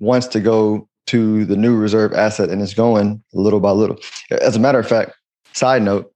wants 0.00 0.26
to 0.26 0.40
go 0.40 0.88
to 1.06 1.44
the 1.44 1.56
new 1.56 1.76
reserve 1.76 2.12
asset, 2.12 2.50
and 2.50 2.60
it's 2.60 2.74
going 2.74 3.22
little 3.32 3.60
by 3.60 3.70
little. 3.70 3.96
As 4.30 4.56
a 4.56 4.60
matter 4.60 4.80
of 4.80 4.88
fact, 4.88 5.12
side 5.52 5.82
note, 5.82 6.12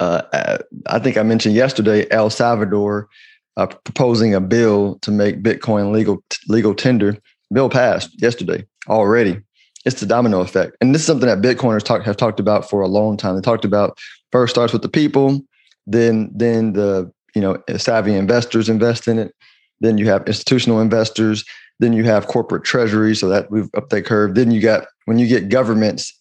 uh, 0.00 0.58
I 0.86 0.98
think 0.98 1.16
I 1.16 1.22
mentioned 1.22 1.54
yesterday 1.54 2.06
El 2.10 2.28
Salvador 2.28 3.08
uh, 3.56 3.66
proposing 3.66 4.34
a 4.34 4.40
bill 4.40 4.98
to 5.02 5.10
make 5.10 5.42
Bitcoin 5.42 5.92
legal 5.92 6.22
legal 6.48 6.74
tender. 6.74 7.16
Bill 7.52 7.68
passed 7.68 8.20
yesterday 8.20 8.64
already. 8.88 9.40
It's 9.84 10.00
the 10.00 10.06
domino 10.06 10.40
effect, 10.40 10.76
and 10.80 10.94
this 10.94 11.02
is 11.02 11.06
something 11.06 11.28
that 11.28 11.42
Bitcoiners 11.42 11.82
talk, 11.82 12.02
have 12.02 12.16
talked 12.16 12.40
about 12.40 12.68
for 12.68 12.80
a 12.80 12.88
long 12.88 13.16
time. 13.16 13.34
They 13.34 13.40
talked 13.40 13.64
about 13.64 13.98
first 14.30 14.54
starts 14.54 14.72
with 14.72 14.82
the 14.82 14.88
people, 14.88 15.40
then 15.86 16.30
then 16.34 16.72
the 16.72 17.12
you 17.34 17.42
know 17.42 17.62
savvy 17.76 18.14
investors 18.14 18.68
invest 18.68 19.08
in 19.08 19.18
it, 19.18 19.34
then 19.80 19.98
you 19.98 20.06
have 20.06 20.26
institutional 20.26 20.80
investors, 20.80 21.44
then 21.80 21.92
you 21.92 22.04
have 22.04 22.28
corporate 22.28 22.64
treasuries, 22.64 23.20
so 23.20 23.28
that 23.28 23.50
we've 23.50 23.68
up 23.76 23.88
that 23.90 24.06
curve. 24.06 24.34
Then 24.34 24.50
you 24.50 24.60
got 24.60 24.86
when 25.06 25.18
you 25.18 25.26
get 25.26 25.48
governments 25.48 26.16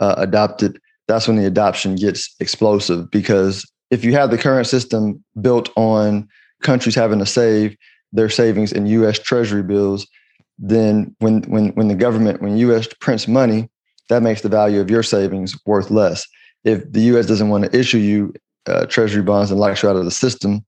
uh, 0.00 0.14
adopted, 0.16 0.80
that's 1.06 1.28
when 1.28 1.36
the 1.36 1.46
adoption 1.46 1.94
gets 1.94 2.34
explosive 2.40 3.10
because 3.10 3.70
if 3.90 4.04
you 4.04 4.12
have 4.12 4.30
the 4.30 4.38
current 4.38 4.66
system 4.66 5.22
built 5.40 5.70
on 5.76 6.26
countries 6.62 6.94
having 6.94 7.18
to 7.18 7.26
save 7.26 7.76
their 8.12 8.28
savings 8.28 8.72
in 8.72 8.86
U.S. 8.86 9.18
Treasury 9.18 9.62
bills, 9.62 10.06
then 10.58 11.14
when 11.18 11.42
when 11.42 11.68
when 11.70 11.88
the 11.88 11.94
government 11.94 12.42
when 12.42 12.56
U.S. 12.58 12.88
prints 13.00 13.26
money, 13.26 13.70
that 14.08 14.22
makes 14.22 14.42
the 14.42 14.48
value 14.48 14.80
of 14.80 14.90
your 14.90 15.02
savings 15.02 15.56
worth 15.66 15.90
less. 15.90 16.26
If 16.64 16.90
the 16.92 17.00
U.S. 17.00 17.26
doesn't 17.26 17.48
want 17.48 17.64
to 17.64 17.78
issue 17.78 17.98
you 17.98 18.32
uh, 18.66 18.86
Treasury 18.86 19.22
bonds 19.22 19.50
and 19.50 19.58
locks 19.58 19.82
you 19.82 19.88
out 19.88 19.96
of 19.96 20.04
the 20.04 20.10
system, 20.10 20.64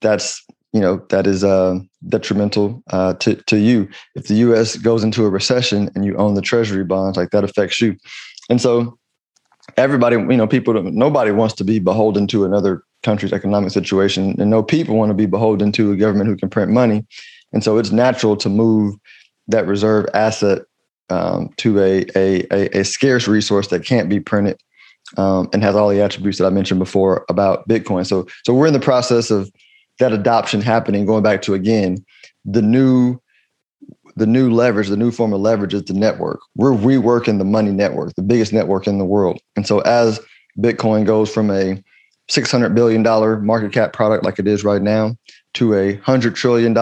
that's 0.00 0.44
you 0.72 0.80
know 0.80 1.04
that 1.08 1.26
is 1.26 1.44
uh, 1.44 1.78
detrimental 2.08 2.82
uh, 2.90 3.14
to 3.14 3.34
to 3.34 3.58
you. 3.58 3.88
If 4.14 4.28
the 4.28 4.34
U.S. 4.34 4.76
goes 4.76 5.02
into 5.02 5.24
a 5.24 5.30
recession 5.30 5.90
and 5.94 6.04
you 6.04 6.16
own 6.16 6.34
the 6.34 6.42
Treasury 6.42 6.84
bonds, 6.84 7.16
like 7.16 7.30
that 7.30 7.44
affects 7.44 7.80
you. 7.80 7.96
And 8.48 8.60
so 8.60 8.98
everybody, 9.76 10.16
you 10.16 10.36
know, 10.36 10.46
people, 10.46 10.80
nobody 10.82 11.30
wants 11.30 11.54
to 11.54 11.64
be 11.64 11.78
beholden 11.78 12.26
to 12.28 12.44
another 12.44 12.82
country's 13.02 13.32
economic 13.32 13.70
situation, 13.70 14.40
and 14.40 14.50
no 14.50 14.62
people 14.62 14.96
want 14.96 15.10
to 15.10 15.14
be 15.14 15.26
beholden 15.26 15.72
to 15.72 15.92
a 15.92 15.96
government 15.96 16.28
who 16.28 16.36
can 16.36 16.50
print 16.50 16.70
money. 16.70 17.04
And 17.52 17.62
so 17.62 17.78
it's 17.78 17.90
natural 17.90 18.36
to 18.38 18.48
move 18.48 18.94
that 19.48 19.66
reserve 19.66 20.06
asset 20.14 20.62
um, 21.10 21.50
to 21.58 21.80
a, 21.80 22.06
a, 22.16 22.46
a, 22.50 22.80
a, 22.80 22.84
scarce 22.84 23.28
resource 23.28 23.68
that 23.68 23.84
can't 23.84 24.08
be 24.08 24.18
printed 24.18 24.58
um, 25.18 25.48
and 25.52 25.62
has 25.62 25.74
all 25.74 25.88
the 25.88 26.00
attributes 26.00 26.38
that 26.38 26.46
I 26.46 26.50
mentioned 26.50 26.80
before 26.80 27.26
about 27.28 27.68
Bitcoin. 27.68 28.06
So, 28.06 28.26
so 28.46 28.54
we're 28.54 28.68
in 28.68 28.72
the 28.72 28.80
process 28.80 29.30
of 29.30 29.50
that 29.98 30.12
adoption 30.12 30.62
happening. 30.62 31.04
Going 31.04 31.22
back 31.22 31.42
to 31.42 31.54
again, 31.54 32.02
the 32.44 32.62
new 32.62 33.18
the 34.16 34.26
new 34.26 34.50
leverage, 34.50 34.88
the 34.88 34.96
new 34.96 35.10
form 35.10 35.32
of 35.32 35.40
leverage 35.40 35.72
is 35.74 35.84
the 35.84 35.94
network. 35.94 36.40
We're 36.54 36.72
reworking 36.72 37.38
the 37.38 37.44
money 37.44 37.72
network, 37.72 38.14
the 38.14 38.22
biggest 38.22 38.52
network 38.52 38.86
in 38.86 38.98
the 38.98 39.06
world. 39.06 39.40
And 39.56 39.66
so 39.66 39.80
as 39.80 40.20
Bitcoin 40.58 41.06
goes 41.06 41.32
from 41.32 41.50
a 41.50 41.82
$600 42.30 42.74
billion 42.74 43.02
market 43.44 43.72
cap 43.72 43.92
product 43.92 44.24
like 44.24 44.38
it 44.38 44.46
is 44.46 44.64
right 44.64 44.82
now 44.82 45.16
to 45.54 45.74
a 45.74 45.96
$100 45.98 46.34
trillion, 46.34 46.74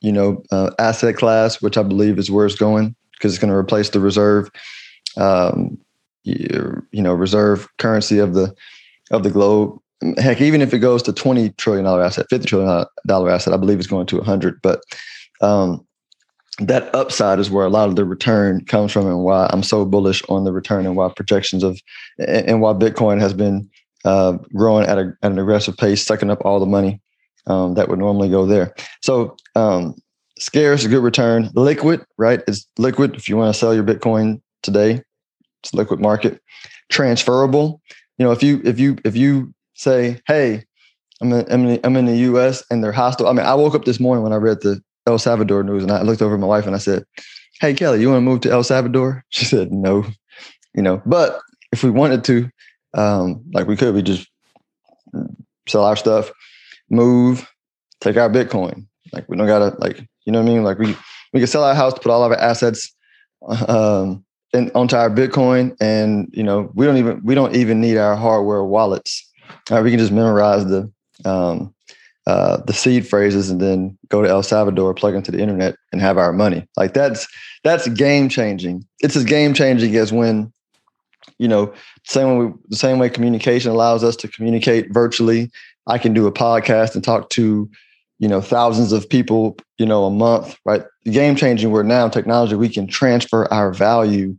you 0.00 0.12
know, 0.12 0.42
uh, 0.50 0.70
asset 0.78 1.16
class, 1.16 1.62
which 1.62 1.78
I 1.78 1.82
believe 1.82 2.18
is 2.18 2.30
where 2.30 2.46
it's 2.46 2.56
going 2.56 2.94
because 3.12 3.32
it's 3.32 3.40
going 3.40 3.52
to 3.52 3.56
replace 3.56 3.90
the 3.90 4.00
reserve, 4.00 4.50
um, 5.16 5.78
you, 6.24 6.84
you 6.90 7.02
know, 7.02 7.14
reserve 7.14 7.68
currency 7.78 8.18
of 8.18 8.34
the, 8.34 8.54
of 9.10 9.22
the 9.22 9.30
globe. 9.30 9.78
Heck, 10.18 10.40
even 10.40 10.60
if 10.60 10.74
it 10.74 10.80
goes 10.80 11.02
to 11.04 11.12
$20 11.12 11.56
trillion 11.56 11.86
asset, 11.86 12.26
$50 12.30 12.46
trillion 12.46 12.86
asset, 13.08 13.54
I 13.54 13.56
believe 13.56 13.78
it's 13.78 13.86
going 13.86 14.06
to 14.06 14.16
100. 14.16 14.60
But 14.60 14.82
um, 15.40 15.86
that 16.58 16.94
upside 16.94 17.38
is 17.38 17.50
where 17.50 17.66
a 17.66 17.70
lot 17.70 17.88
of 17.88 17.96
the 17.96 18.04
return 18.04 18.64
comes 18.64 18.92
from 18.92 19.06
and 19.06 19.24
why 19.24 19.48
I'm 19.52 19.62
so 19.62 19.84
bullish 19.84 20.22
on 20.28 20.44
the 20.44 20.52
return 20.52 20.86
and 20.86 20.96
why 20.96 21.10
projections 21.14 21.62
of 21.62 21.80
and 22.18 22.60
why 22.60 22.72
Bitcoin 22.72 23.20
has 23.20 23.32
been 23.32 23.68
uh, 24.04 24.32
growing 24.54 24.86
at, 24.86 24.98
a, 24.98 25.12
at, 25.22 25.32
an 25.32 25.38
aggressive 25.38 25.76
pace, 25.76 26.04
sucking 26.04 26.30
up 26.30 26.44
all 26.44 26.60
the 26.60 26.66
money 26.66 27.00
um, 27.46 27.74
that 27.74 27.88
would 27.88 27.98
normally 27.98 28.28
go 28.28 28.46
there. 28.46 28.74
So 29.02 29.36
um, 29.54 29.94
scarce, 30.38 30.86
good 30.86 31.02
return. 31.02 31.50
Liquid, 31.54 32.04
right? 32.18 32.42
It's 32.46 32.66
liquid. 32.78 33.16
If 33.16 33.28
you 33.28 33.36
want 33.36 33.54
to 33.54 33.58
sell 33.58 33.74
your 33.74 33.84
Bitcoin 33.84 34.40
today, 34.62 35.02
it's 35.62 35.74
liquid 35.74 36.00
market. 36.00 36.40
Transferable. 36.90 37.80
You 38.18 38.26
know, 38.26 38.32
if 38.32 38.42
you 38.42 38.60
if 38.64 38.78
you 38.78 38.98
if 39.04 39.16
you 39.16 39.52
say, 39.74 40.20
hey, 40.26 40.64
I'm 41.20 41.32
in, 41.32 41.52
I'm 41.52 41.66
in, 41.66 41.80
I'm 41.84 41.96
in 41.96 42.06
the 42.06 42.16
U.S. 42.16 42.62
and 42.70 42.82
they're 42.82 42.92
hostile. 42.92 43.28
I 43.28 43.32
mean, 43.32 43.46
I 43.46 43.54
woke 43.54 43.74
up 43.74 43.84
this 43.84 44.00
morning 44.00 44.22
when 44.22 44.32
I 44.32 44.36
read 44.36 44.60
the 44.60 44.80
El 45.06 45.18
Salvador 45.18 45.62
news, 45.62 45.82
and 45.82 45.92
I 45.92 46.02
looked 46.02 46.22
over 46.22 46.34
at 46.34 46.40
my 46.40 46.46
wife 46.46 46.66
and 46.66 46.74
I 46.74 46.78
said, 46.78 47.04
"Hey, 47.60 47.74
Kelly, 47.74 48.00
you 48.00 48.08
want 48.08 48.18
to 48.18 48.22
move 48.22 48.40
to 48.42 48.50
El 48.50 48.62
Salvador?" 48.62 49.24
She 49.30 49.44
said, 49.44 49.72
"No." 49.72 50.04
You 50.74 50.82
know, 50.82 51.00
but 51.06 51.40
if 51.72 51.84
we 51.84 51.90
wanted 51.90 52.24
to, 52.24 52.50
um, 52.94 53.44
like 53.52 53.66
we 53.66 53.76
could, 53.76 53.94
we 53.94 54.02
just 54.02 54.28
sell 55.66 55.84
our 55.84 55.96
stuff, 55.96 56.30
move, 56.90 57.50
take 58.00 58.16
our 58.16 58.30
Bitcoin. 58.30 58.86
Like 59.12 59.28
we 59.28 59.36
don't 59.36 59.46
gotta, 59.46 59.76
like 59.78 60.06
you 60.24 60.32
know 60.32 60.40
what 60.40 60.50
I 60.50 60.52
mean. 60.54 60.64
Like 60.64 60.78
we 60.78 60.96
we 61.32 61.40
can 61.40 61.46
sell 61.46 61.64
our 61.64 61.74
house, 61.74 61.94
put 61.94 62.08
all 62.08 62.24
of 62.24 62.32
our 62.32 62.38
assets 62.38 62.94
um, 63.68 64.24
in, 64.52 64.70
onto 64.74 64.96
our 64.96 65.10
Bitcoin, 65.10 65.76
and 65.80 66.28
you 66.32 66.42
know 66.42 66.70
we 66.74 66.86
don't 66.86 66.96
even 66.96 67.20
we 67.24 67.34
don't 67.34 67.54
even 67.54 67.80
need 67.80 67.96
our 67.96 68.16
hardware 68.16 68.64
wallets. 68.64 69.30
Uh, 69.70 69.80
we 69.82 69.90
can 69.90 69.98
just 69.98 70.12
memorize 70.12 70.64
the 70.66 70.90
um, 71.24 71.74
uh, 72.26 72.58
the 72.62 72.72
seed 72.72 73.06
phrases 73.06 73.50
and 73.50 73.60
then 73.60 73.98
go 74.08 74.22
to 74.22 74.28
El 74.28 74.42
Salvador, 74.42 74.94
plug 74.94 75.14
into 75.14 75.30
the 75.30 75.40
internet, 75.40 75.76
and 75.92 76.00
have 76.00 76.16
our 76.16 76.32
money. 76.32 76.66
Like 76.76 76.94
that's 76.94 77.28
that's 77.62 77.88
game 77.88 78.28
changing. 78.28 78.86
It's 79.00 79.16
as 79.16 79.24
game 79.24 79.54
changing 79.54 79.94
as 79.96 80.12
when, 80.12 80.52
you 81.38 81.48
know, 81.48 81.74
same 82.04 82.38
way 82.38 82.52
the 82.68 82.76
same 82.76 82.98
way 82.98 83.08
communication 83.08 83.70
allows 83.70 84.04
us 84.04 84.16
to 84.16 84.28
communicate 84.28 84.92
virtually. 84.92 85.50
I 85.86 85.98
can 85.98 86.14
do 86.14 86.26
a 86.26 86.32
podcast 86.32 86.94
and 86.94 87.04
talk 87.04 87.30
to, 87.30 87.68
you 88.18 88.28
know, 88.28 88.40
thousands 88.40 88.92
of 88.92 89.08
people, 89.08 89.56
you 89.78 89.86
know, 89.86 90.04
a 90.04 90.10
month. 90.10 90.58
Right, 90.64 90.82
game 91.04 91.36
changing. 91.36 91.70
Where 91.70 91.84
now 91.84 92.08
technology 92.08 92.56
we 92.56 92.68
can 92.68 92.86
transfer 92.86 93.52
our 93.52 93.72
value, 93.72 94.36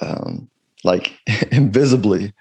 um, 0.00 0.48
like 0.84 1.18
invisibly 1.50 2.32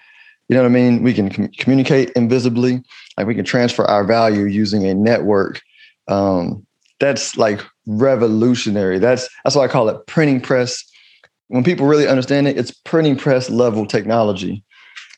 you 0.48 0.56
know 0.56 0.64
what 0.64 0.70
I 0.70 0.72
mean? 0.72 1.04
We 1.04 1.14
can 1.14 1.30
com- 1.30 1.52
communicate 1.58 2.12
invisibly, 2.12 2.82
like 3.18 3.28
we 3.28 3.36
can 3.36 3.46
transfer 3.46 3.84
our 3.86 4.04
value 4.04 4.46
using 4.46 4.86
a 4.88 4.94
network. 4.94 5.62
Um, 6.08 6.66
that's 7.00 7.38
like 7.38 7.62
revolutionary. 7.86 8.98
That's 9.00 9.30
that's 9.44 9.56
why 9.56 9.66
I 9.66 9.68
call 9.68 9.90
it 9.90 10.08
printing 10.08 10.42
press. 10.42 10.84
When 11.50 11.64
people 11.64 11.86
really 11.86 12.08
understand 12.08 12.48
it, 12.48 12.58
it's 12.58 12.72
printing 12.72 13.16
press 13.16 13.50
level 13.50 13.86
technology 13.86 14.64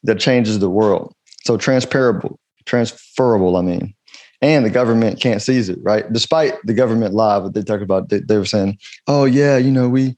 that 0.03 0.19
changes 0.19 0.59
the 0.59 0.69
world. 0.69 1.13
So 1.45 1.57
transferable, 1.57 2.39
transferable. 2.65 3.57
I 3.57 3.62
mean, 3.62 3.93
and 4.41 4.65
the 4.65 4.69
government 4.69 5.19
can't 5.19 5.41
seize 5.41 5.69
it, 5.69 5.79
right? 5.81 6.12
Despite 6.12 6.53
the 6.63 6.74
government 6.74 7.13
live, 7.13 7.51
they 7.53 7.62
talk 7.62 7.81
about, 7.81 8.09
they, 8.09 8.19
they 8.19 8.38
were 8.38 8.45
saying, 8.45 8.77
"Oh 9.07 9.25
yeah, 9.25 9.57
you 9.57 9.71
know, 9.71 9.89
we 9.89 10.15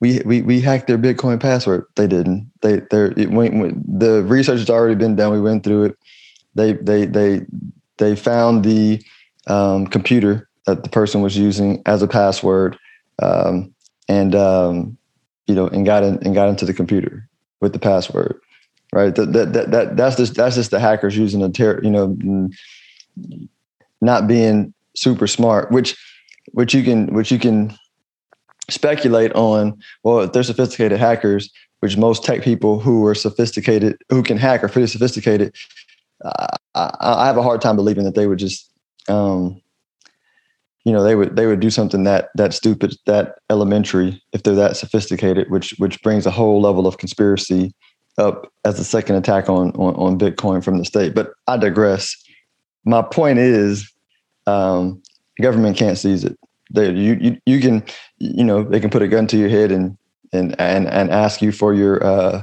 we 0.00 0.20
we 0.24 0.42
we 0.42 0.60
hacked 0.60 0.86
their 0.86 0.98
Bitcoin 0.98 1.40
password. 1.40 1.86
They 1.96 2.06
didn't. 2.06 2.50
They 2.60 2.80
they 2.90 3.12
it 3.16 3.30
went, 3.30 3.98
the 3.98 4.22
research 4.24 4.60
has 4.60 4.70
already 4.70 4.94
been 4.94 5.16
done. 5.16 5.32
We 5.32 5.40
went 5.40 5.64
through 5.64 5.84
it. 5.84 5.98
They 6.54 6.74
they 6.74 7.06
they 7.06 7.40
they 7.98 8.14
found 8.14 8.64
the 8.64 9.02
um, 9.46 9.86
computer 9.86 10.48
that 10.66 10.82
the 10.82 10.90
person 10.90 11.20
was 11.20 11.36
using 11.36 11.82
as 11.86 12.02
a 12.02 12.08
password, 12.08 12.78
um, 13.22 13.74
and 14.08 14.34
um, 14.34 14.96
you 15.46 15.54
know, 15.54 15.66
and 15.68 15.84
got 15.84 16.02
in 16.02 16.18
and 16.24 16.34
got 16.34 16.48
into 16.48 16.64
the 16.64 16.74
computer 16.74 17.28
with 17.60 17.72
the 17.72 17.78
password. 17.78 18.40
Right. 18.92 19.14
That 19.14 19.32
that 19.32 19.52
that, 19.52 19.70
that 19.70 19.96
that's 19.96 20.16
just 20.16 20.34
that's 20.34 20.54
just 20.54 20.70
the 20.70 20.80
hackers 20.80 21.16
using 21.16 21.42
a 21.42 21.50
ter- 21.50 21.82
you 21.82 21.90
know 21.90 22.16
not 24.00 24.26
being 24.28 24.72
super 24.94 25.26
smart, 25.26 25.70
which 25.72 25.96
which 26.52 26.74
you 26.74 26.82
can 26.82 27.12
which 27.14 27.32
you 27.32 27.38
can 27.38 27.76
speculate 28.70 29.32
on. 29.32 29.78
Well, 30.02 30.20
if 30.20 30.32
they're 30.32 30.42
sophisticated 30.42 30.98
hackers, 30.98 31.50
which 31.84 31.98
most 31.98 32.24
tech 32.24 32.42
people 32.42 32.80
who 32.80 33.04
are 33.06 33.14
sophisticated 33.14 34.00
who 34.08 34.22
can 34.22 34.38
hack 34.38 34.64
are 34.64 34.68
pretty 34.68 34.86
sophisticated. 34.86 35.54
Uh, 36.24 36.56
I, 36.74 36.90
I, 37.00 37.26
have 37.26 37.36
a 37.36 37.42
hard 37.42 37.60
time 37.60 37.76
believing 37.76 38.04
that 38.04 38.14
they 38.14 38.26
would 38.26 38.38
just, 38.38 38.70
um, 39.06 39.60
you 40.84 40.92
know, 40.92 41.02
they 41.02 41.14
would 41.14 41.36
they 41.36 41.46
would 41.46 41.60
do 41.60 41.70
something 41.70 42.04
that 42.04 42.28
that 42.34 42.52
stupid, 42.52 42.94
that 43.06 43.38
elementary 43.50 44.22
if 44.32 44.42
they're 44.42 44.54
that 44.54 44.76
sophisticated, 44.76 45.50
which 45.50 45.74
which 45.78 46.02
brings 46.02 46.26
a 46.26 46.30
whole 46.30 46.60
level 46.60 46.86
of 46.86 46.98
conspiracy 46.98 47.72
up 48.18 48.52
as 48.64 48.78
a 48.78 48.84
second 48.84 49.16
attack 49.16 49.48
on 49.48 49.70
on, 49.72 49.94
on 49.94 50.18
Bitcoin 50.18 50.62
from 50.62 50.78
the 50.78 50.84
state. 50.84 51.14
But 51.14 51.32
I 51.46 51.56
digress. 51.56 52.14
My 52.84 53.00
point 53.00 53.38
is, 53.38 53.90
um, 54.46 55.02
government 55.40 55.76
can't 55.78 55.96
seize 55.96 56.22
it. 56.22 56.38
They, 56.70 56.90
you, 56.90 57.14
you 57.14 57.38
you 57.46 57.60
can 57.60 57.82
you 58.18 58.44
know 58.44 58.62
they 58.62 58.80
can 58.80 58.90
put 58.90 59.02
a 59.02 59.08
gun 59.08 59.26
to 59.28 59.38
your 59.38 59.48
head 59.48 59.72
and 59.72 59.96
and 60.34 60.54
and 60.60 60.86
and 60.88 61.10
ask 61.10 61.40
you 61.40 61.50
for 61.50 61.72
your 61.72 62.04
uh, 62.04 62.42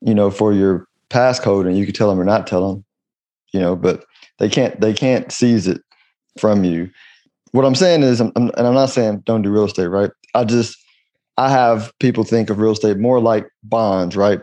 you 0.00 0.14
know 0.14 0.30
for 0.30 0.54
your 0.54 0.86
passcode 1.10 1.66
and 1.66 1.76
you 1.76 1.84
can 1.84 1.94
tell 1.94 2.08
them 2.08 2.18
or 2.18 2.24
not 2.24 2.46
tell 2.46 2.68
them 2.68 2.84
you 3.52 3.60
know 3.60 3.76
but 3.76 4.04
they 4.38 4.48
can't 4.48 4.80
they 4.80 4.92
can't 4.92 5.30
seize 5.30 5.68
it 5.68 5.80
from 6.38 6.64
you 6.64 6.90
what 7.52 7.64
i'm 7.64 7.74
saying 7.74 8.02
is 8.02 8.20
I'm, 8.20 8.32
and 8.36 8.52
i'm 8.56 8.74
not 8.74 8.90
saying 8.90 9.22
don't 9.26 9.42
do 9.42 9.50
real 9.50 9.64
estate 9.64 9.88
right 9.88 10.10
i 10.34 10.44
just 10.44 10.76
i 11.36 11.50
have 11.50 11.92
people 12.00 12.24
think 12.24 12.50
of 12.50 12.58
real 12.58 12.72
estate 12.72 12.98
more 12.98 13.20
like 13.20 13.46
bonds 13.62 14.16
right 14.16 14.40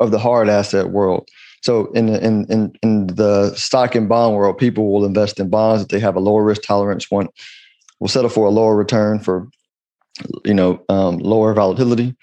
of 0.00 0.10
the 0.10 0.18
hard 0.18 0.48
asset 0.48 0.90
world. 0.90 1.28
So 1.62 1.92
in 1.92 2.06
the, 2.06 2.24
in 2.24 2.46
in 2.46 2.72
in 2.82 3.06
the 3.08 3.54
stock 3.54 3.94
and 3.94 4.08
bond 4.08 4.34
world, 4.34 4.58
people 4.58 4.90
will 4.90 5.04
invest 5.04 5.38
in 5.38 5.50
bonds 5.50 5.82
if 5.82 5.88
they 5.88 6.00
have 6.00 6.16
a 6.16 6.20
lower 6.20 6.42
risk 6.42 6.62
tolerance. 6.62 7.10
One 7.10 7.28
will 8.00 8.08
settle 8.08 8.30
for 8.30 8.46
a 8.46 8.50
lower 8.50 8.74
return 8.74 9.20
for 9.20 9.46
you 10.44 10.54
know 10.54 10.82
um, 10.88 11.18
lower 11.18 11.52
volatility, 11.52 12.16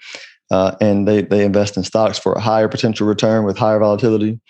uh, 0.50 0.74
and 0.80 1.06
they 1.06 1.22
they 1.22 1.44
invest 1.44 1.76
in 1.76 1.84
stocks 1.84 2.18
for 2.18 2.32
a 2.32 2.40
higher 2.40 2.68
potential 2.68 3.06
return 3.06 3.44
with 3.44 3.56
higher 3.56 3.78
volatility, 3.78 4.40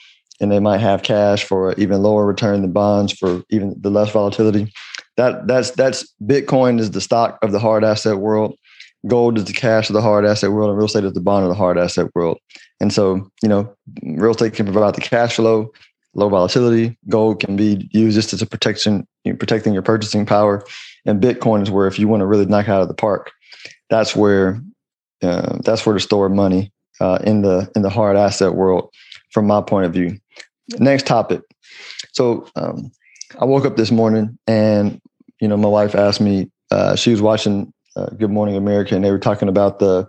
and 0.41 0.51
they 0.51 0.59
might 0.59 0.81
have 0.81 1.03
cash 1.03 1.45
for 1.45 1.75
even 1.75 2.03
lower 2.03 2.25
return 2.25 2.63
than 2.63 2.73
bonds 2.73 3.13
for 3.13 3.43
even 3.51 3.75
the 3.79 3.91
less 3.91 4.11
volatility. 4.11 4.73
That 5.19 5.47
that's 5.47 5.73
that's 5.73 6.15
Bitcoin 6.25 6.81
is 6.81 6.93
the 6.93 7.03
stock 7.03 7.39
of 7.43 7.53
the 7.53 7.59
hard 7.59 7.85
asset 7.85 8.19
world 8.19 8.57
gold 9.07 9.39
is 9.39 9.45
the 9.45 9.53
cash 9.53 9.89
of 9.89 9.95
the 9.95 10.03
hard 10.03 10.25
asset 10.25 10.51
world 10.51 10.71
and 10.71 10.77
real 10.77 10.87
estate 10.87 11.05
is 11.05 11.13
the 11.13 11.21
bond 11.21 11.45
of 11.45 11.49
the 11.49 11.55
hard 11.55 11.79
asset 11.79 12.09
world. 12.15 12.39
And 12.81 12.93
so, 12.93 13.31
you 13.43 13.49
know, 13.49 13.73
real 14.03 14.33
estate 14.33 14.55
can 14.55 14.67
provide 14.67 14.95
the 14.95 15.01
cash 15.01 15.37
flow, 15.37 15.73
low 16.15 16.29
volatility. 16.29 16.97
Gold 17.09 17.41
can 17.41 17.57
be 17.57 17.89
used 17.93 18.17
just 18.17 18.33
as 18.33 18.43
a 18.43 18.47
protection, 18.47 19.07
you 19.25 19.33
know, 19.33 19.39
protecting 19.39 19.73
your 19.73 19.83
purchasing 19.83 20.27
power. 20.27 20.65
And 21.07 21.23
Bitcoin 21.23 21.63
is 21.63 21.71
where, 21.71 21.87
if 21.87 21.99
you 21.99 22.09
want 22.09 22.21
to 22.21 22.27
really 22.27 22.47
knock 22.47 22.69
out 22.69 22.83
of 22.83 22.89
the 22.89 22.95
park, 22.95 23.31
that's 23.89 24.17
where 24.17 24.61
uh, 25.23 25.59
that's 25.65 25.85
where 25.85 25.95
to 25.95 26.01
store 26.01 26.29
money 26.29 26.73
uh, 27.01 27.19
in 27.25 27.43
the 27.43 27.71
in 27.75 27.83
the 27.83 27.91
hard 27.91 28.17
asset 28.17 28.55
world, 28.55 28.93
from 29.33 29.47
my 29.47 29.61
point 29.61 29.87
of 29.87 29.93
view. 29.93 30.19
Next 30.79 31.07
topic. 31.07 31.41
So 32.13 32.47
um, 32.57 32.91
I 33.41 33.45
woke 33.45 33.65
up 33.65 33.77
this 33.77 33.91
morning 33.91 34.39
and 34.47 35.01
you 35.41 35.49
know 35.49 35.57
my 35.57 35.69
wife 35.69 35.95
asked 35.95 36.21
me. 36.21 36.51
Uh, 36.71 36.95
she 36.97 37.11
was 37.11 37.23
watching 37.23 37.73
uh, 37.97 38.07
Good 38.11 38.31
Morning 38.31 38.57
America, 38.57 38.95
and 38.95 39.05
they 39.05 39.11
were 39.11 39.19
talking 39.19 39.49
about 39.49 39.79
the 39.79 40.07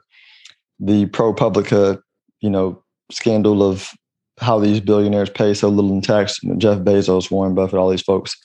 the 0.79 1.07
ProPublica, 1.07 2.01
you 2.41 2.49
know, 2.49 2.81
scandal 3.11 3.63
of 3.63 3.91
how 4.39 4.59
these 4.59 4.79
billionaires 4.79 5.29
pay 5.29 5.53
so 5.53 5.69
little 5.69 5.91
in 5.91 6.01
tax. 6.01 6.39
Jeff 6.57 6.79
Bezos, 6.79 7.29
Warren 7.29 7.55
Buffett, 7.55 7.79
all 7.79 7.89
these 7.89 8.01
folks, 8.01 8.35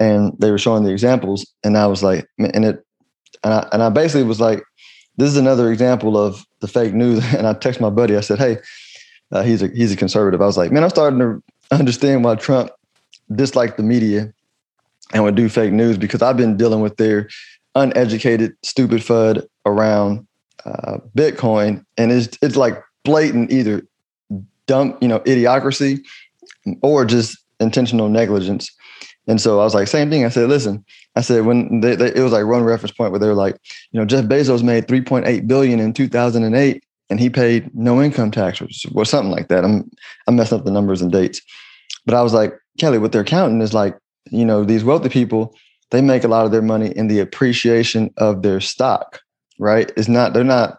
and 0.00 0.32
they 0.38 0.50
were 0.50 0.58
showing 0.58 0.84
the 0.84 0.92
examples, 0.92 1.46
and 1.64 1.76
I 1.76 1.86
was 1.86 2.02
like, 2.02 2.26
and 2.38 2.64
it, 2.64 2.84
and 3.44 3.54
I 3.54 3.68
and 3.72 3.82
I 3.82 3.90
basically 3.90 4.24
was 4.24 4.40
like, 4.40 4.62
this 5.16 5.28
is 5.28 5.36
another 5.36 5.70
example 5.70 6.16
of 6.16 6.44
the 6.60 6.68
fake 6.68 6.94
news. 6.94 7.22
And 7.34 7.46
I 7.46 7.52
text 7.52 7.80
my 7.80 7.90
buddy, 7.90 8.16
I 8.16 8.20
said, 8.20 8.38
hey, 8.38 8.58
uh, 9.32 9.42
he's 9.42 9.62
a 9.62 9.68
he's 9.68 9.92
a 9.92 9.96
conservative. 9.96 10.40
I 10.40 10.46
was 10.46 10.56
like, 10.56 10.72
man, 10.72 10.82
I'm 10.82 10.90
starting 10.90 11.18
to 11.18 11.42
understand 11.70 12.24
why 12.24 12.36
Trump 12.36 12.70
disliked 13.34 13.76
the 13.76 13.82
media 13.82 14.32
and 15.12 15.24
would 15.24 15.34
do 15.34 15.48
fake 15.48 15.72
news 15.72 15.96
because 15.96 16.22
I've 16.22 16.36
been 16.36 16.56
dealing 16.56 16.80
with 16.80 16.96
their 16.96 17.28
uneducated, 17.74 18.54
stupid 18.62 19.00
FUD 19.00 19.46
around 19.66 20.26
uh, 20.64 20.98
Bitcoin, 21.16 21.84
and 21.96 22.12
it's 22.12 22.36
it's 22.42 22.56
like 22.56 22.82
blatant 23.04 23.50
either 23.52 23.82
dumb, 24.66 24.96
you 25.00 25.08
know, 25.08 25.20
idiocracy 25.20 26.04
or 26.82 27.04
just 27.04 27.38
intentional 27.60 28.08
negligence. 28.08 28.70
And 29.26 29.40
so 29.40 29.60
I 29.60 29.64
was 29.64 29.74
like, 29.74 29.88
same 29.88 30.08
thing. 30.10 30.24
I 30.24 30.30
said, 30.30 30.48
listen, 30.48 30.84
I 31.14 31.20
said 31.20 31.44
when 31.44 31.80
they, 31.80 31.96
they, 31.96 32.14
it 32.14 32.20
was 32.20 32.32
like 32.32 32.46
one 32.46 32.64
reference 32.64 32.92
point 32.92 33.10
where 33.10 33.20
they 33.20 33.26
were 33.26 33.34
like, 33.34 33.58
you 33.92 34.00
know, 34.00 34.06
Jeff 34.06 34.24
Bezos 34.24 34.62
made 34.62 34.86
3.8 34.86 35.46
billion 35.46 35.80
in 35.80 35.92
2008 35.92 36.82
and 37.10 37.20
he 37.20 37.28
paid 37.28 37.74
no 37.74 38.00
income 38.02 38.30
tax 38.30 38.60
or, 38.62 38.68
or 38.94 39.04
something 39.04 39.30
like 39.30 39.48
that. 39.48 39.64
I'm 39.64 39.90
I'm 40.26 40.36
messing 40.36 40.58
up 40.58 40.64
the 40.64 40.70
numbers 40.70 41.02
and 41.02 41.12
dates, 41.12 41.40
but 42.06 42.14
I 42.14 42.22
was 42.22 42.32
like, 42.32 42.54
Kelly, 42.78 42.98
what 42.98 43.12
they're 43.12 43.24
counting 43.24 43.60
is 43.60 43.74
like, 43.74 43.98
you 44.30 44.44
know, 44.44 44.64
these 44.64 44.84
wealthy 44.84 45.08
people 45.08 45.54
they 45.90 46.02
make 46.02 46.24
a 46.24 46.28
lot 46.28 46.44
of 46.44 46.52
their 46.52 46.62
money 46.62 46.88
in 46.96 47.08
the 47.08 47.20
appreciation 47.20 48.12
of 48.16 48.42
their 48.42 48.60
stock, 48.60 49.20
right? 49.58 49.90
It's 49.96 50.08
not, 50.08 50.34
they're 50.34 50.44
not, 50.44 50.78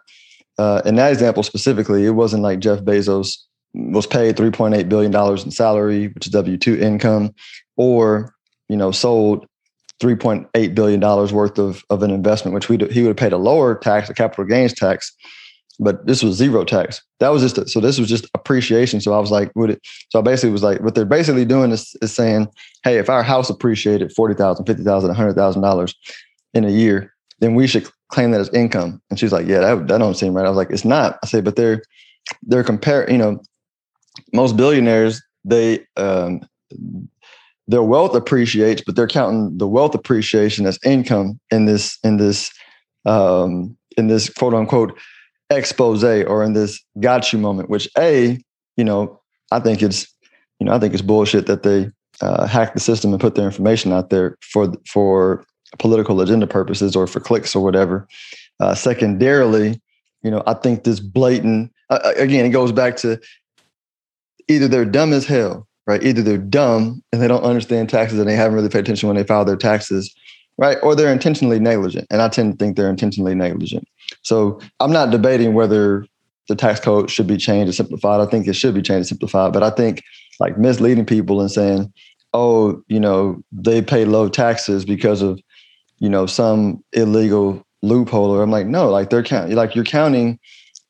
uh, 0.58 0.82
in 0.84 0.96
that 0.96 1.12
example 1.12 1.42
specifically, 1.42 2.06
it 2.06 2.10
wasn't 2.10 2.42
like 2.42 2.60
Jeff 2.60 2.80
Bezos 2.80 3.36
was 3.74 4.06
paid 4.06 4.36
$3.8 4.36 4.88
billion 4.88 5.14
in 5.14 5.50
salary, 5.50 6.08
which 6.08 6.26
is 6.26 6.32
W 6.32 6.56
2 6.56 6.78
income, 6.78 7.34
or, 7.76 8.34
you 8.68 8.76
know, 8.76 8.92
sold 8.92 9.46
$3.8 10.00 10.74
billion 10.74 11.00
worth 11.00 11.58
of, 11.58 11.84
of 11.90 12.02
an 12.02 12.10
investment, 12.10 12.54
which 12.54 12.68
we 12.68 12.76
he 12.90 13.02
would 13.02 13.08
have 13.08 13.16
paid 13.16 13.32
a 13.32 13.38
lower 13.38 13.76
tax, 13.76 14.08
a 14.10 14.14
capital 14.14 14.44
gains 14.44 14.74
tax, 14.74 15.12
but 15.80 16.06
this 16.06 16.22
was 16.22 16.36
zero 16.36 16.62
tax. 16.62 17.02
That 17.18 17.30
was 17.30 17.42
just 17.42 17.58
a, 17.58 17.66
so 17.66 17.80
this 17.80 17.98
was 17.98 18.08
just 18.08 18.28
appreciation. 18.34 19.00
So 19.00 19.14
I 19.14 19.18
was 19.18 19.30
like, 19.30 19.50
would 19.56 19.70
it? 19.70 19.80
So 20.10 20.18
I 20.18 20.22
basically 20.22 20.50
was 20.50 20.62
like, 20.62 20.80
what 20.82 20.94
they're 20.94 21.06
basically 21.06 21.46
doing 21.46 21.72
is, 21.72 21.96
is 22.02 22.14
saying, 22.14 22.48
hey, 22.84 22.98
if 22.98 23.08
our 23.08 23.22
house 23.22 23.48
appreciated 23.48 24.12
forty 24.12 24.34
thousand, 24.34 24.66
fifty 24.66 24.84
thousand, 24.84 25.14
hundred 25.14 25.34
thousand 25.34 25.62
dollars 25.62 25.94
in 26.52 26.64
a 26.64 26.70
year, 26.70 27.14
then 27.40 27.54
we 27.54 27.66
should 27.66 27.88
claim 28.08 28.30
that 28.32 28.40
as 28.40 28.50
income. 28.50 29.00
And 29.08 29.18
she's 29.18 29.32
like, 29.32 29.46
yeah, 29.46 29.60
that, 29.60 29.88
that 29.88 29.98
don't 29.98 30.16
seem 30.16 30.34
right. 30.34 30.44
I 30.44 30.48
was 30.48 30.56
like, 30.56 30.70
it's 30.70 30.84
not. 30.84 31.18
I 31.22 31.26
say, 31.26 31.40
but 31.40 31.56
they're 31.56 31.82
they're 32.42 32.64
compare. 32.64 33.10
You 33.10 33.18
know, 33.18 33.40
most 34.34 34.56
billionaires 34.56 35.22
they 35.44 35.86
um, 35.96 36.42
their 37.66 37.82
wealth 37.82 38.14
appreciates, 38.14 38.82
but 38.84 38.96
they're 38.96 39.08
counting 39.08 39.56
the 39.56 39.66
wealth 39.66 39.94
appreciation 39.94 40.66
as 40.66 40.78
income 40.84 41.40
in 41.50 41.64
this 41.64 41.98
in 42.04 42.18
this 42.18 42.52
um, 43.06 43.78
in 43.96 44.08
this 44.08 44.28
quote 44.28 44.52
unquote 44.52 44.98
expose 45.50 46.04
or 46.04 46.44
in 46.44 46.52
this 46.52 46.82
got 47.00 47.32
you 47.32 47.38
moment, 47.38 47.70
which 47.70 47.88
a, 47.98 48.38
you 48.76 48.84
know, 48.84 49.20
I 49.50 49.60
think 49.60 49.82
it's, 49.82 50.06
you 50.58 50.66
know, 50.66 50.72
I 50.72 50.78
think 50.78 50.94
it's 50.94 51.02
bullshit 51.02 51.46
that 51.46 51.62
they 51.62 51.90
uh, 52.20 52.46
hack 52.46 52.74
the 52.74 52.80
system 52.80 53.12
and 53.12 53.20
put 53.20 53.34
their 53.34 53.46
information 53.46 53.92
out 53.92 54.10
there 54.10 54.36
for 54.40 54.72
for 54.86 55.44
political 55.78 56.20
agenda 56.20 56.46
purposes 56.46 56.96
or 56.96 57.06
for 57.06 57.20
clicks 57.20 57.54
or 57.54 57.62
whatever. 57.62 58.06
Uh, 58.60 58.74
secondarily, 58.74 59.80
you 60.22 60.30
know, 60.30 60.42
I 60.46 60.54
think 60.54 60.84
this 60.84 61.00
blatant 61.00 61.72
uh, 61.90 62.12
again, 62.16 62.46
it 62.46 62.50
goes 62.50 62.72
back 62.72 62.96
to 62.96 63.20
either 64.48 64.68
they're 64.68 64.84
dumb 64.84 65.12
as 65.12 65.26
hell, 65.26 65.66
right? 65.86 66.02
Either 66.02 66.22
they're 66.22 66.38
dumb 66.38 67.02
and 67.12 67.20
they 67.20 67.28
don't 67.28 67.42
understand 67.42 67.88
taxes 67.88 68.18
and 68.18 68.28
they 68.28 68.36
haven't 68.36 68.54
really 68.54 68.68
paid 68.68 68.80
attention 68.80 69.08
when 69.08 69.16
they 69.16 69.24
file 69.24 69.44
their 69.44 69.56
taxes, 69.56 70.14
right? 70.58 70.78
Or 70.82 70.94
they're 70.94 71.12
intentionally 71.12 71.58
negligent. 71.58 72.06
And 72.10 72.22
I 72.22 72.28
tend 72.28 72.52
to 72.52 72.56
think 72.56 72.76
they're 72.76 72.90
intentionally 72.90 73.34
negligent. 73.34 73.88
So 74.22 74.60
I'm 74.80 74.92
not 74.92 75.10
debating 75.10 75.54
whether 75.54 76.06
the 76.48 76.56
tax 76.56 76.80
code 76.80 77.10
should 77.10 77.26
be 77.26 77.36
changed 77.36 77.70
or 77.70 77.72
simplified. 77.72 78.20
I 78.20 78.26
think 78.26 78.46
it 78.46 78.54
should 78.54 78.74
be 78.74 78.82
changed 78.82 78.98
and 78.98 79.06
simplified. 79.06 79.52
But 79.52 79.62
I 79.62 79.70
think 79.70 80.02
like 80.40 80.58
misleading 80.58 81.06
people 81.06 81.40
and 81.40 81.50
saying, 81.50 81.92
oh, 82.34 82.82
you 82.88 83.00
know, 83.00 83.42
they 83.52 83.82
pay 83.82 84.04
low 84.04 84.28
taxes 84.28 84.84
because 84.84 85.22
of, 85.22 85.40
you 85.98 86.08
know, 86.08 86.26
some 86.26 86.82
illegal 86.92 87.64
loophole. 87.82 88.30
Or 88.30 88.42
I'm 88.42 88.50
like, 88.50 88.66
no, 88.66 88.90
like 88.90 89.10
they're 89.10 89.22
counting, 89.22 89.56
like 89.56 89.74
you're 89.74 89.84
counting 89.84 90.38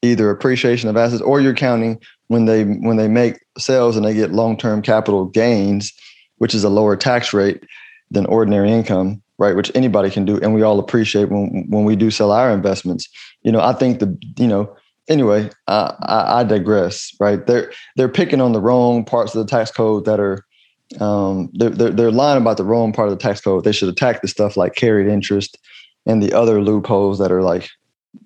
either 0.02 0.30
appreciation 0.30 0.88
of 0.88 0.96
assets 0.96 1.22
or 1.22 1.40
you're 1.40 1.54
counting 1.54 2.00
when 2.28 2.46
they 2.46 2.64
when 2.64 2.96
they 2.96 3.08
make 3.08 3.38
sales 3.58 3.96
and 3.96 4.04
they 4.06 4.14
get 4.14 4.32
long-term 4.32 4.82
capital 4.82 5.26
gains, 5.26 5.92
which 6.38 6.54
is 6.54 6.64
a 6.64 6.70
lower 6.70 6.96
tax 6.96 7.34
rate 7.34 7.62
than 8.10 8.24
ordinary 8.26 8.70
income 8.70 9.22
right? 9.40 9.57
Which 9.57 9.72
anybody 9.74 10.11
can 10.11 10.24
do, 10.24 10.38
and 10.38 10.55
we 10.55 10.62
all 10.62 10.79
appreciate 10.79 11.31
when 11.31 11.66
when 11.68 11.85
we 11.85 11.96
do 11.96 12.12
sell 12.12 12.31
our 12.31 12.53
investments. 12.53 13.09
You 13.42 13.50
know, 13.50 13.61
I 13.61 13.72
think 13.72 13.98
the 13.98 14.16
you 14.38 14.46
know. 14.46 14.76
Anyway, 15.09 15.50
I, 15.66 15.92
I, 16.03 16.40
I 16.40 16.44
digress. 16.44 17.12
Right? 17.18 17.44
They're 17.44 17.72
they're 17.96 18.09
picking 18.09 18.40
on 18.40 18.53
the 18.53 18.61
wrong 18.61 19.05
parts 19.05 19.35
of 19.35 19.44
the 19.44 19.50
tax 19.50 19.72
code 19.72 20.05
that 20.05 20.20
are 20.20 20.44
um, 21.00 21.50
they're, 21.53 21.70
they're, 21.70 21.90
they're 21.90 22.11
lying 22.11 22.40
about 22.40 22.57
the 22.57 22.64
wrong 22.64 22.92
part 22.92 23.09
of 23.09 23.16
the 23.16 23.22
tax 23.22 23.40
code. 23.40 23.64
They 23.64 23.72
should 23.72 23.88
attack 23.88 24.22
the 24.22 24.29
stuff 24.29 24.57
like 24.57 24.74
carried 24.74 25.07
interest 25.07 25.57
and 26.07 26.22
the 26.22 26.33
other 26.33 26.61
loopholes 26.61 27.18
that 27.18 27.31
are 27.31 27.42
like, 27.42 27.68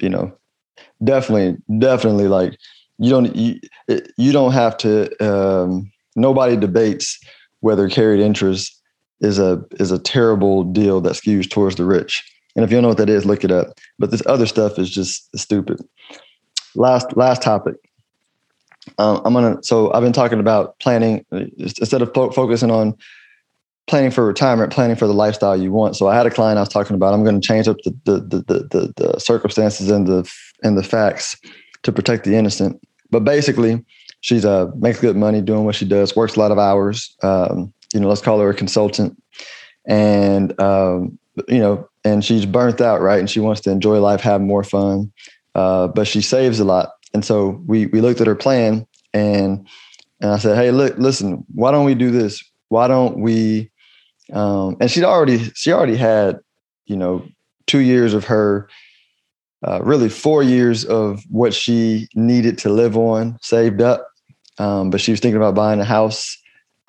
you 0.00 0.08
know, 0.08 0.34
definitely, 1.02 1.58
definitely 1.78 2.28
like 2.28 2.56
you 2.98 3.10
don't 3.10 3.34
you, 3.36 3.60
you 4.16 4.32
don't 4.32 4.52
have 4.52 4.76
to. 4.78 5.10
Um, 5.24 5.90
nobody 6.16 6.56
debates 6.56 7.18
whether 7.60 7.88
carried 7.88 8.20
interest 8.20 8.73
is 9.20 9.38
a 9.38 9.62
is 9.78 9.90
a 9.90 9.98
terrible 9.98 10.64
deal 10.64 11.00
that 11.02 11.14
skews 11.14 11.48
towards 11.48 11.76
the 11.76 11.84
rich. 11.84 12.22
And 12.56 12.64
if 12.64 12.70
you 12.70 12.76
don't 12.76 12.82
know 12.82 12.88
what 12.88 12.98
that 12.98 13.10
is, 13.10 13.24
look 13.24 13.44
it 13.44 13.50
up. 13.50 13.78
But 13.98 14.10
this 14.10 14.22
other 14.26 14.46
stuff 14.46 14.78
is 14.78 14.90
just 14.90 15.36
stupid. 15.36 15.80
Last 16.74 17.16
last 17.16 17.42
topic. 17.42 17.76
Um, 18.98 19.22
I'm 19.24 19.32
gonna. 19.32 19.62
So 19.62 19.92
I've 19.92 20.02
been 20.02 20.12
talking 20.12 20.40
about 20.40 20.78
planning 20.78 21.24
instead 21.30 22.02
of 22.02 22.12
fo- 22.14 22.30
focusing 22.30 22.70
on 22.70 22.96
planning 23.86 24.10
for 24.10 24.26
retirement, 24.26 24.72
planning 24.72 24.96
for 24.96 25.06
the 25.06 25.14
lifestyle 25.14 25.56
you 25.56 25.70
want. 25.72 25.96
So 25.96 26.08
I 26.08 26.16
had 26.16 26.26
a 26.26 26.30
client 26.30 26.58
I 26.58 26.62
was 26.62 26.68
talking 26.68 26.96
about. 26.96 27.14
I'm 27.14 27.24
going 27.24 27.40
to 27.40 27.46
change 27.46 27.68
up 27.68 27.76
the 27.84 27.94
the, 28.04 28.20
the 28.20 28.68
the 28.70 28.92
the 28.96 29.20
circumstances 29.20 29.90
and 29.90 30.06
the 30.06 30.30
and 30.62 30.76
the 30.76 30.82
facts 30.82 31.36
to 31.82 31.92
protect 31.92 32.24
the 32.24 32.36
innocent. 32.36 32.80
But 33.10 33.24
basically, 33.24 33.84
she's 34.20 34.44
uh 34.44 34.70
makes 34.76 35.00
good 35.00 35.16
money 35.16 35.40
doing 35.40 35.64
what 35.64 35.74
she 35.74 35.84
does, 35.84 36.14
works 36.16 36.36
a 36.36 36.40
lot 36.40 36.50
of 36.52 36.58
hours. 36.58 37.14
Um, 37.22 37.72
you 37.94 38.00
know, 38.00 38.08
let's 38.08 38.20
call 38.20 38.40
her 38.40 38.50
a 38.50 38.54
consultant, 38.54 39.20
and 39.86 40.58
um, 40.60 41.18
you 41.48 41.58
know, 41.58 41.88
and 42.04 42.24
she's 42.24 42.44
burnt 42.44 42.80
out, 42.80 43.00
right? 43.00 43.18
And 43.18 43.30
she 43.30 43.40
wants 43.40 43.60
to 43.62 43.70
enjoy 43.70 43.98
life, 44.00 44.20
have 44.20 44.40
more 44.40 44.64
fun, 44.64 45.12
uh, 45.54 45.88
but 45.88 46.06
she 46.06 46.20
saves 46.20 46.60
a 46.60 46.64
lot. 46.64 46.90
And 47.14 47.24
so 47.24 47.62
we 47.66 47.86
we 47.86 48.00
looked 48.00 48.20
at 48.20 48.26
her 48.26 48.34
plan, 48.34 48.86
and 49.14 49.66
and 50.20 50.32
I 50.32 50.38
said, 50.38 50.56
hey, 50.56 50.70
look, 50.70 50.98
listen, 50.98 51.44
why 51.54 51.70
don't 51.70 51.86
we 51.86 51.94
do 51.94 52.10
this? 52.10 52.44
Why 52.68 52.88
don't 52.88 53.20
we 53.20 53.70
um, 54.32 54.76
and 54.80 54.90
she'd 54.90 55.04
already 55.04 55.50
she 55.54 55.72
already 55.72 55.96
had 55.96 56.40
you 56.86 56.96
know 56.96 57.26
two 57.66 57.80
years 57.80 58.14
of 58.14 58.24
her 58.24 58.68
uh, 59.66 59.80
really 59.82 60.08
four 60.08 60.42
years 60.42 60.84
of 60.84 61.22
what 61.30 61.54
she 61.54 62.08
needed 62.14 62.58
to 62.58 62.68
live 62.70 62.96
on 62.96 63.38
saved 63.42 63.82
up 63.82 64.08
um, 64.58 64.90
but 64.90 65.00
she 65.00 65.10
was 65.10 65.20
thinking 65.20 65.36
about 65.36 65.54
buying 65.54 65.80
a 65.80 65.84
house 65.84 66.38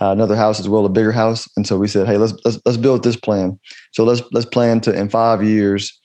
uh, 0.02 0.12
another 0.12 0.36
house 0.36 0.60
as 0.60 0.68
well 0.68 0.86
a 0.86 0.90
bigger 0.90 1.12
house 1.12 1.48
and 1.56 1.68
so 1.68 1.78
we 1.78 1.88
said 1.88 2.08
hey 2.08 2.18
let's, 2.18 2.34
let's 2.44 2.60
let's 2.66 2.78
build 2.78 3.04
this 3.04 3.16
plan 3.16 3.60
so 3.94 4.04
let's 4.04 4.22
let's 4.32 4.46
plan 4.46 4.80
to 4.82 4.98
in 4.98 5.10
five 5.10 5.44
years 5.44 5.98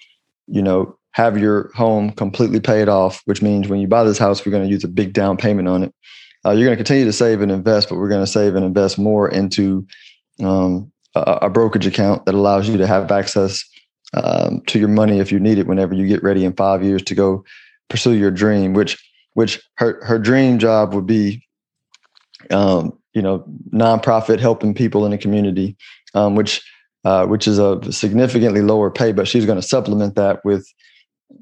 you 0.47 0.63
know 0.63 0.97
have 1.13 1.39
your 1.39 1.71
home 1.75 2.11
completely 2.13 2.61
paid 2.61 2.89
off 2.89 3.21
which 3.25 3.43
means 3.43 3.69
when 3.69 3.81
you 3.81 3.89
buy 3.89 4.05
this 4.05 4.19
house 4.19 4.45
we're 4.45 4.53
going 4.53 4.65
to 4.65 4.71
use 4.71 4.85
a 4.85 4.89
big 4.89 5.13
down 5.13 5.37
payment 5.37 5.69
on 5.69 5.83
it 5.83 5.95
uh, 6.45 6.51
you're 6.51 6.67
going 6.67 6.77
to 6.77 6.83
continue 6.83 7.05
to 7.05 7.13
save 7.13 7.41
and 7.41 7.53
invest 7.53 7.89
but 7.89 7.97
we're 7.97 8.09
going 8.09 8.25
to 8.25 8.31
save 8.31 8.55
and 8.55 8.65
invest 8.65 8.99
more 8.99 9.29
into 9.29 9.87
um, 10.43 10.91
a, 11.15 11.39
a 11.43 11.51
brokerage 11.51 11.87
account 11.87 12.25
that 12.27 12.35
allows 12.35 12.69
you 12.69 12.77
to 12.77 12.87
have 12.87 13.11
access 13.11 13.65
um, 14.15 14.63
to 14.67 14.79
your 14.79 14.89
money 14.89 15.19
if 15.19 15.31
you 15.31 15.39
need 15.39 15.59
it 15.59 15.67
whenever 15.67 15.95
you 15.95 16.07
get 16.07 16.23
ready 16.23 16.45
in 16.45 16.53
five 16.55 16.83
years 16.83 17.03
to 17.03 17.15
go 17.15 17.45
pursue 17.89 18.13
your 18.13 18.31
dream. 18.31 18.73
Which 18.73 18.99
which 19.35 19.61
her 19.75 20.05
her 20.05 20.19
dream 20.19 20.59
job 20.59 20.95
would 20.95 21.07
be, 21.07 21.47
um, 22.51 22.99
you 23.21 23.23
know, 23.23 23.45
nonprofit 23.71 24.41
helping 24.41 24.73
people 24.73 25.05
in 25.05 25.11
the 25.11 25.19
community, 25.19 25.77
um, 26.15 26.37
which 26.37 26.63
uh, 27.05 27.27
which 27.27 27.47
is 27.47 27.59
a 27.59 27.79
significantly 27.93 28.63
lower 28.63 28.91
pay, 28.91 29.13
but 29.13 29.29
she's 29.29 29.45
going 29.45 29.61
to 29.61 29.67
supplement 29.67 30.15
that 30.15 30.43
with, 30.43 30.67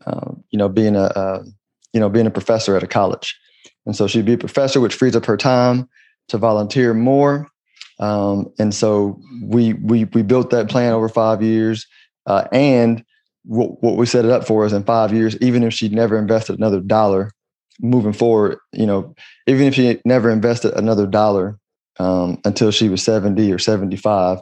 uh, 0.05 0.33
you 0.51 0.59
know, 0.59 0.69
being 0.69 0.97
a, 0.97 1.05
a 1.05 1.45
you 1.93 2.01
know 2.01 2.09
being 2.09 2.27
a 2.27 2.33
professor 2.33 2.77
at 2.77 2.83
a 2.83 2.89
college, 2.89 3.39
and 3.87 3.95
so 3.95 4.09
she'd 4.09 4.25
be 4.25 4.33
a 4.33 4.39
professor, 4.39 4.81
which 4.81 4.97
frees 4.97 5.15
up 5.15 5.25
her 5.25 5.37
time 5.37 5.89
to 6.27 6.37
volunteer 6.37 6.95
more. 6.95 7.47
Um, 8.01 8.53
and 8.59 8.75
so 8.75 9.21
we 9.41 9.75
we 9.75 10.07
we 10.07 10.23
built 10.23 10.51
that 10.51 10.69
plan 10.69 10.93
over 10.93 11.09
five 11.09 11.45
years, 11.45 11.87
uh, 12.27 12.49
and 12.51 13.05
what, 13.45 13.81
what 13.85 13.97
we 13.97 14.05
set 14.05 14.25
it 14.25 14.33
up 14.33 14.45
for 14.45 14.67
is 14.67 14.73
in 14.73 14.83
five 14.83 15.13
years, 15.13 15.37
even 15.41 15.63
if 15.63 15.73
she 15.73 15.89
never 15.91 16.19
invested 16.19 16.59
another 16.59 16.81
dollar, 16.81 17.31
moving 17.81 18.13
forward, 18.13 18.59
you 18.73 18.85
know, 18.85 19.15
even 19.47 19.69
if 19.69 19.75
she 19.77 20.01
never 20.05 20.29
invested 20.29 20.75
another 20.75 21.07
dollar 21.07 21.57
um, 21.99 22.39
until 22.45 22.71
she 22.71 22.89
was 22.89 23.03
seventy 23.03 23.53
or 23.53 23.59
seventy 23.59 23.97
five, 23.97 24.41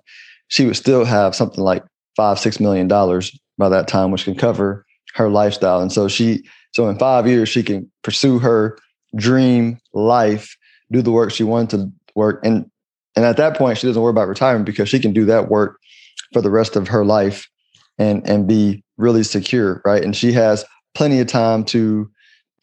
she 0.48 0.66
would 0.66 0.76
still 0.76 1.04
have 1.04 1.34
something 1.34 1.62
like 1.62 1.84
five 2.16 2.38
six 2.38 2.60
million 2.60 2.88
dollars 2.88 3.36
by 3.58 3.68
that 3.68 3.88
time, 3.88 4.10
which 4.10 4.24
can 4.24 4.34
cover 4.34 4.84
her 5.14 5.28
lifestyle. 5.28 5.80
And 5.80 5.92
so 5.92 6.08
she 6.08 6.44
so 6.74 6.88
in 6.88 6.98
five 6.98 7.26
years 7.26 7.48
she 7.48 7.62
can 7.62 7.90
pursue 8.02 8.38
her 8.38 8.78
dream 9.14 9.78
life, 9.94 10.56
do 10.92 11.02
the 11.02 11.12
work 11.12 11.32
she 11.32 11.44
wanted 11.44 11.78
to 11.78 11.92
work, 12.14 12.40
and 12.44 12.70
and 13.16 13.24
at 13.24 13.38
that 13.38 13.56
point, 13.56 13.78
she 13.78 13.86
doesn't 13.86 14.00
worry 14.00 14.10
about 14.10 14.28
retirement 14.28 14.66
because 14.66 14.88
she 14.88 15.00
can 15.00 15.12
do 15.12 15.24
that 15.24 15.48
work 15.48 15.80
for 16.32 16.42
the 16.42 16.50
rest 16.50 16.76
of 16.76 16.88
her 16.88 17.04
life 17.04 17.48
and 17.98 18.28
and 18.28 18.46
be 18.46 18.84
really 18.98 19.22
secure, 19.22 19.80
right? 19.84 20.04
And 20.04 20.14
she 20.14 20.32
has 20.32 20.64
plenty 20.94 21.20
of 21.20 21.26
time 21.26 21.64
to 21.64 22.10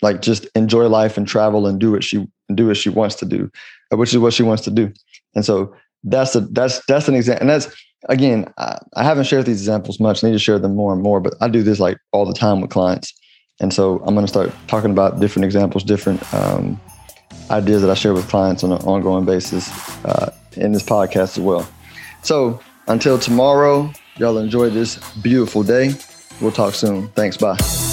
like 0.02 0.22
just 0.22 0.48
enjoy 0.56 0.88
life 0.88 1.18
and 1.18 1.28
travel 1.28 1.66
and 1.66 1.80
do 1.80 1.92
what 1.92 2.04
she 2.04 2.28
do 2.54 2.68
what 2.68 2.78
she 2.78 2.90
wants 2.90 3.16
to 3.16 3.26
do, 3.26 3.52
uh, 3.92 3.98
which 3.98 4.14
is 4.14 4.20
what 4.20 4.34
she 4.34 4.44
wants 4.44 4.64
to 4.64 4.72
do. 4.72 4.92
And 5.36 5.46
so 5.46 5.76
that's 6.04 6.36
a 6.36 6.42
that's 6.42 6.86
that's 6.86 7.08
an 7.08 7.16
example. 7.16 7.42
And 7.42 7.50
that's 7.50 7.74
again, 8.10 8.52
I, 8.58 8.78
I 8.96 9.04
haven't 9.04 9.26
shared 9.26 9.46
these 9.46 9.62
examples 9.62 10.00
much. 10.00 10.24
I 10.24 10.28
need 10.28 10.34
to 10.34 10.40
share 10.40 10.60
them 10.60 10.76
more 10.76 10.94
and 10.94 11.02
more, 11.02 11.20
but 11.20 11.34
I 11.42 11.48
do 11.48 11.64
this 11.64 11.80
like 11.80 11.98
all 12.12 12.26
the 12.26 12.34
time 12.34 12.62
with 12.62 12.70
clients. 12.70 13.14
And 13.60 13.74
so 13.74 14.00
I'm 14.06 14.16
going 14.16 14.26
to 14.26 14.32
start 14.32 14.52
talking 14.68 14.92
about 14.92 15.20
different 15.20 15.46
examples, 15.46 15.84
different 15.84 16.22
um, 16.34 16.80
ideas 17.52 17.82
that 17.82 17.92
I 17.92 17.94
share 17.94 18.14
with 18.14 18.28
clients 18.28 18.64
on 18.64 18.72
an 18.72 18.80
ongoing 18.80 19.26
basis 19.26 19.70
uh, 20.06 20.34
in 20.58 20.72
this 20.72 20.84
podcast 20.84 21.38
as 21.38 21.40
well. 21.40 21.68
So 22.24 22.60
until 22.88 23.20
tomorrow, 23.20 23.92
y'all 24.18 24.38
enjoy 24.38 24.70
this 24.70 24.98
beautiful 25.22 25.64
day. 25.64 25.94
We'll 26.42 26.52
talk 26.52 26.74
soon. 26.74 27.10
Thanks. 27.10 27.38
Bye. 27.38 27.93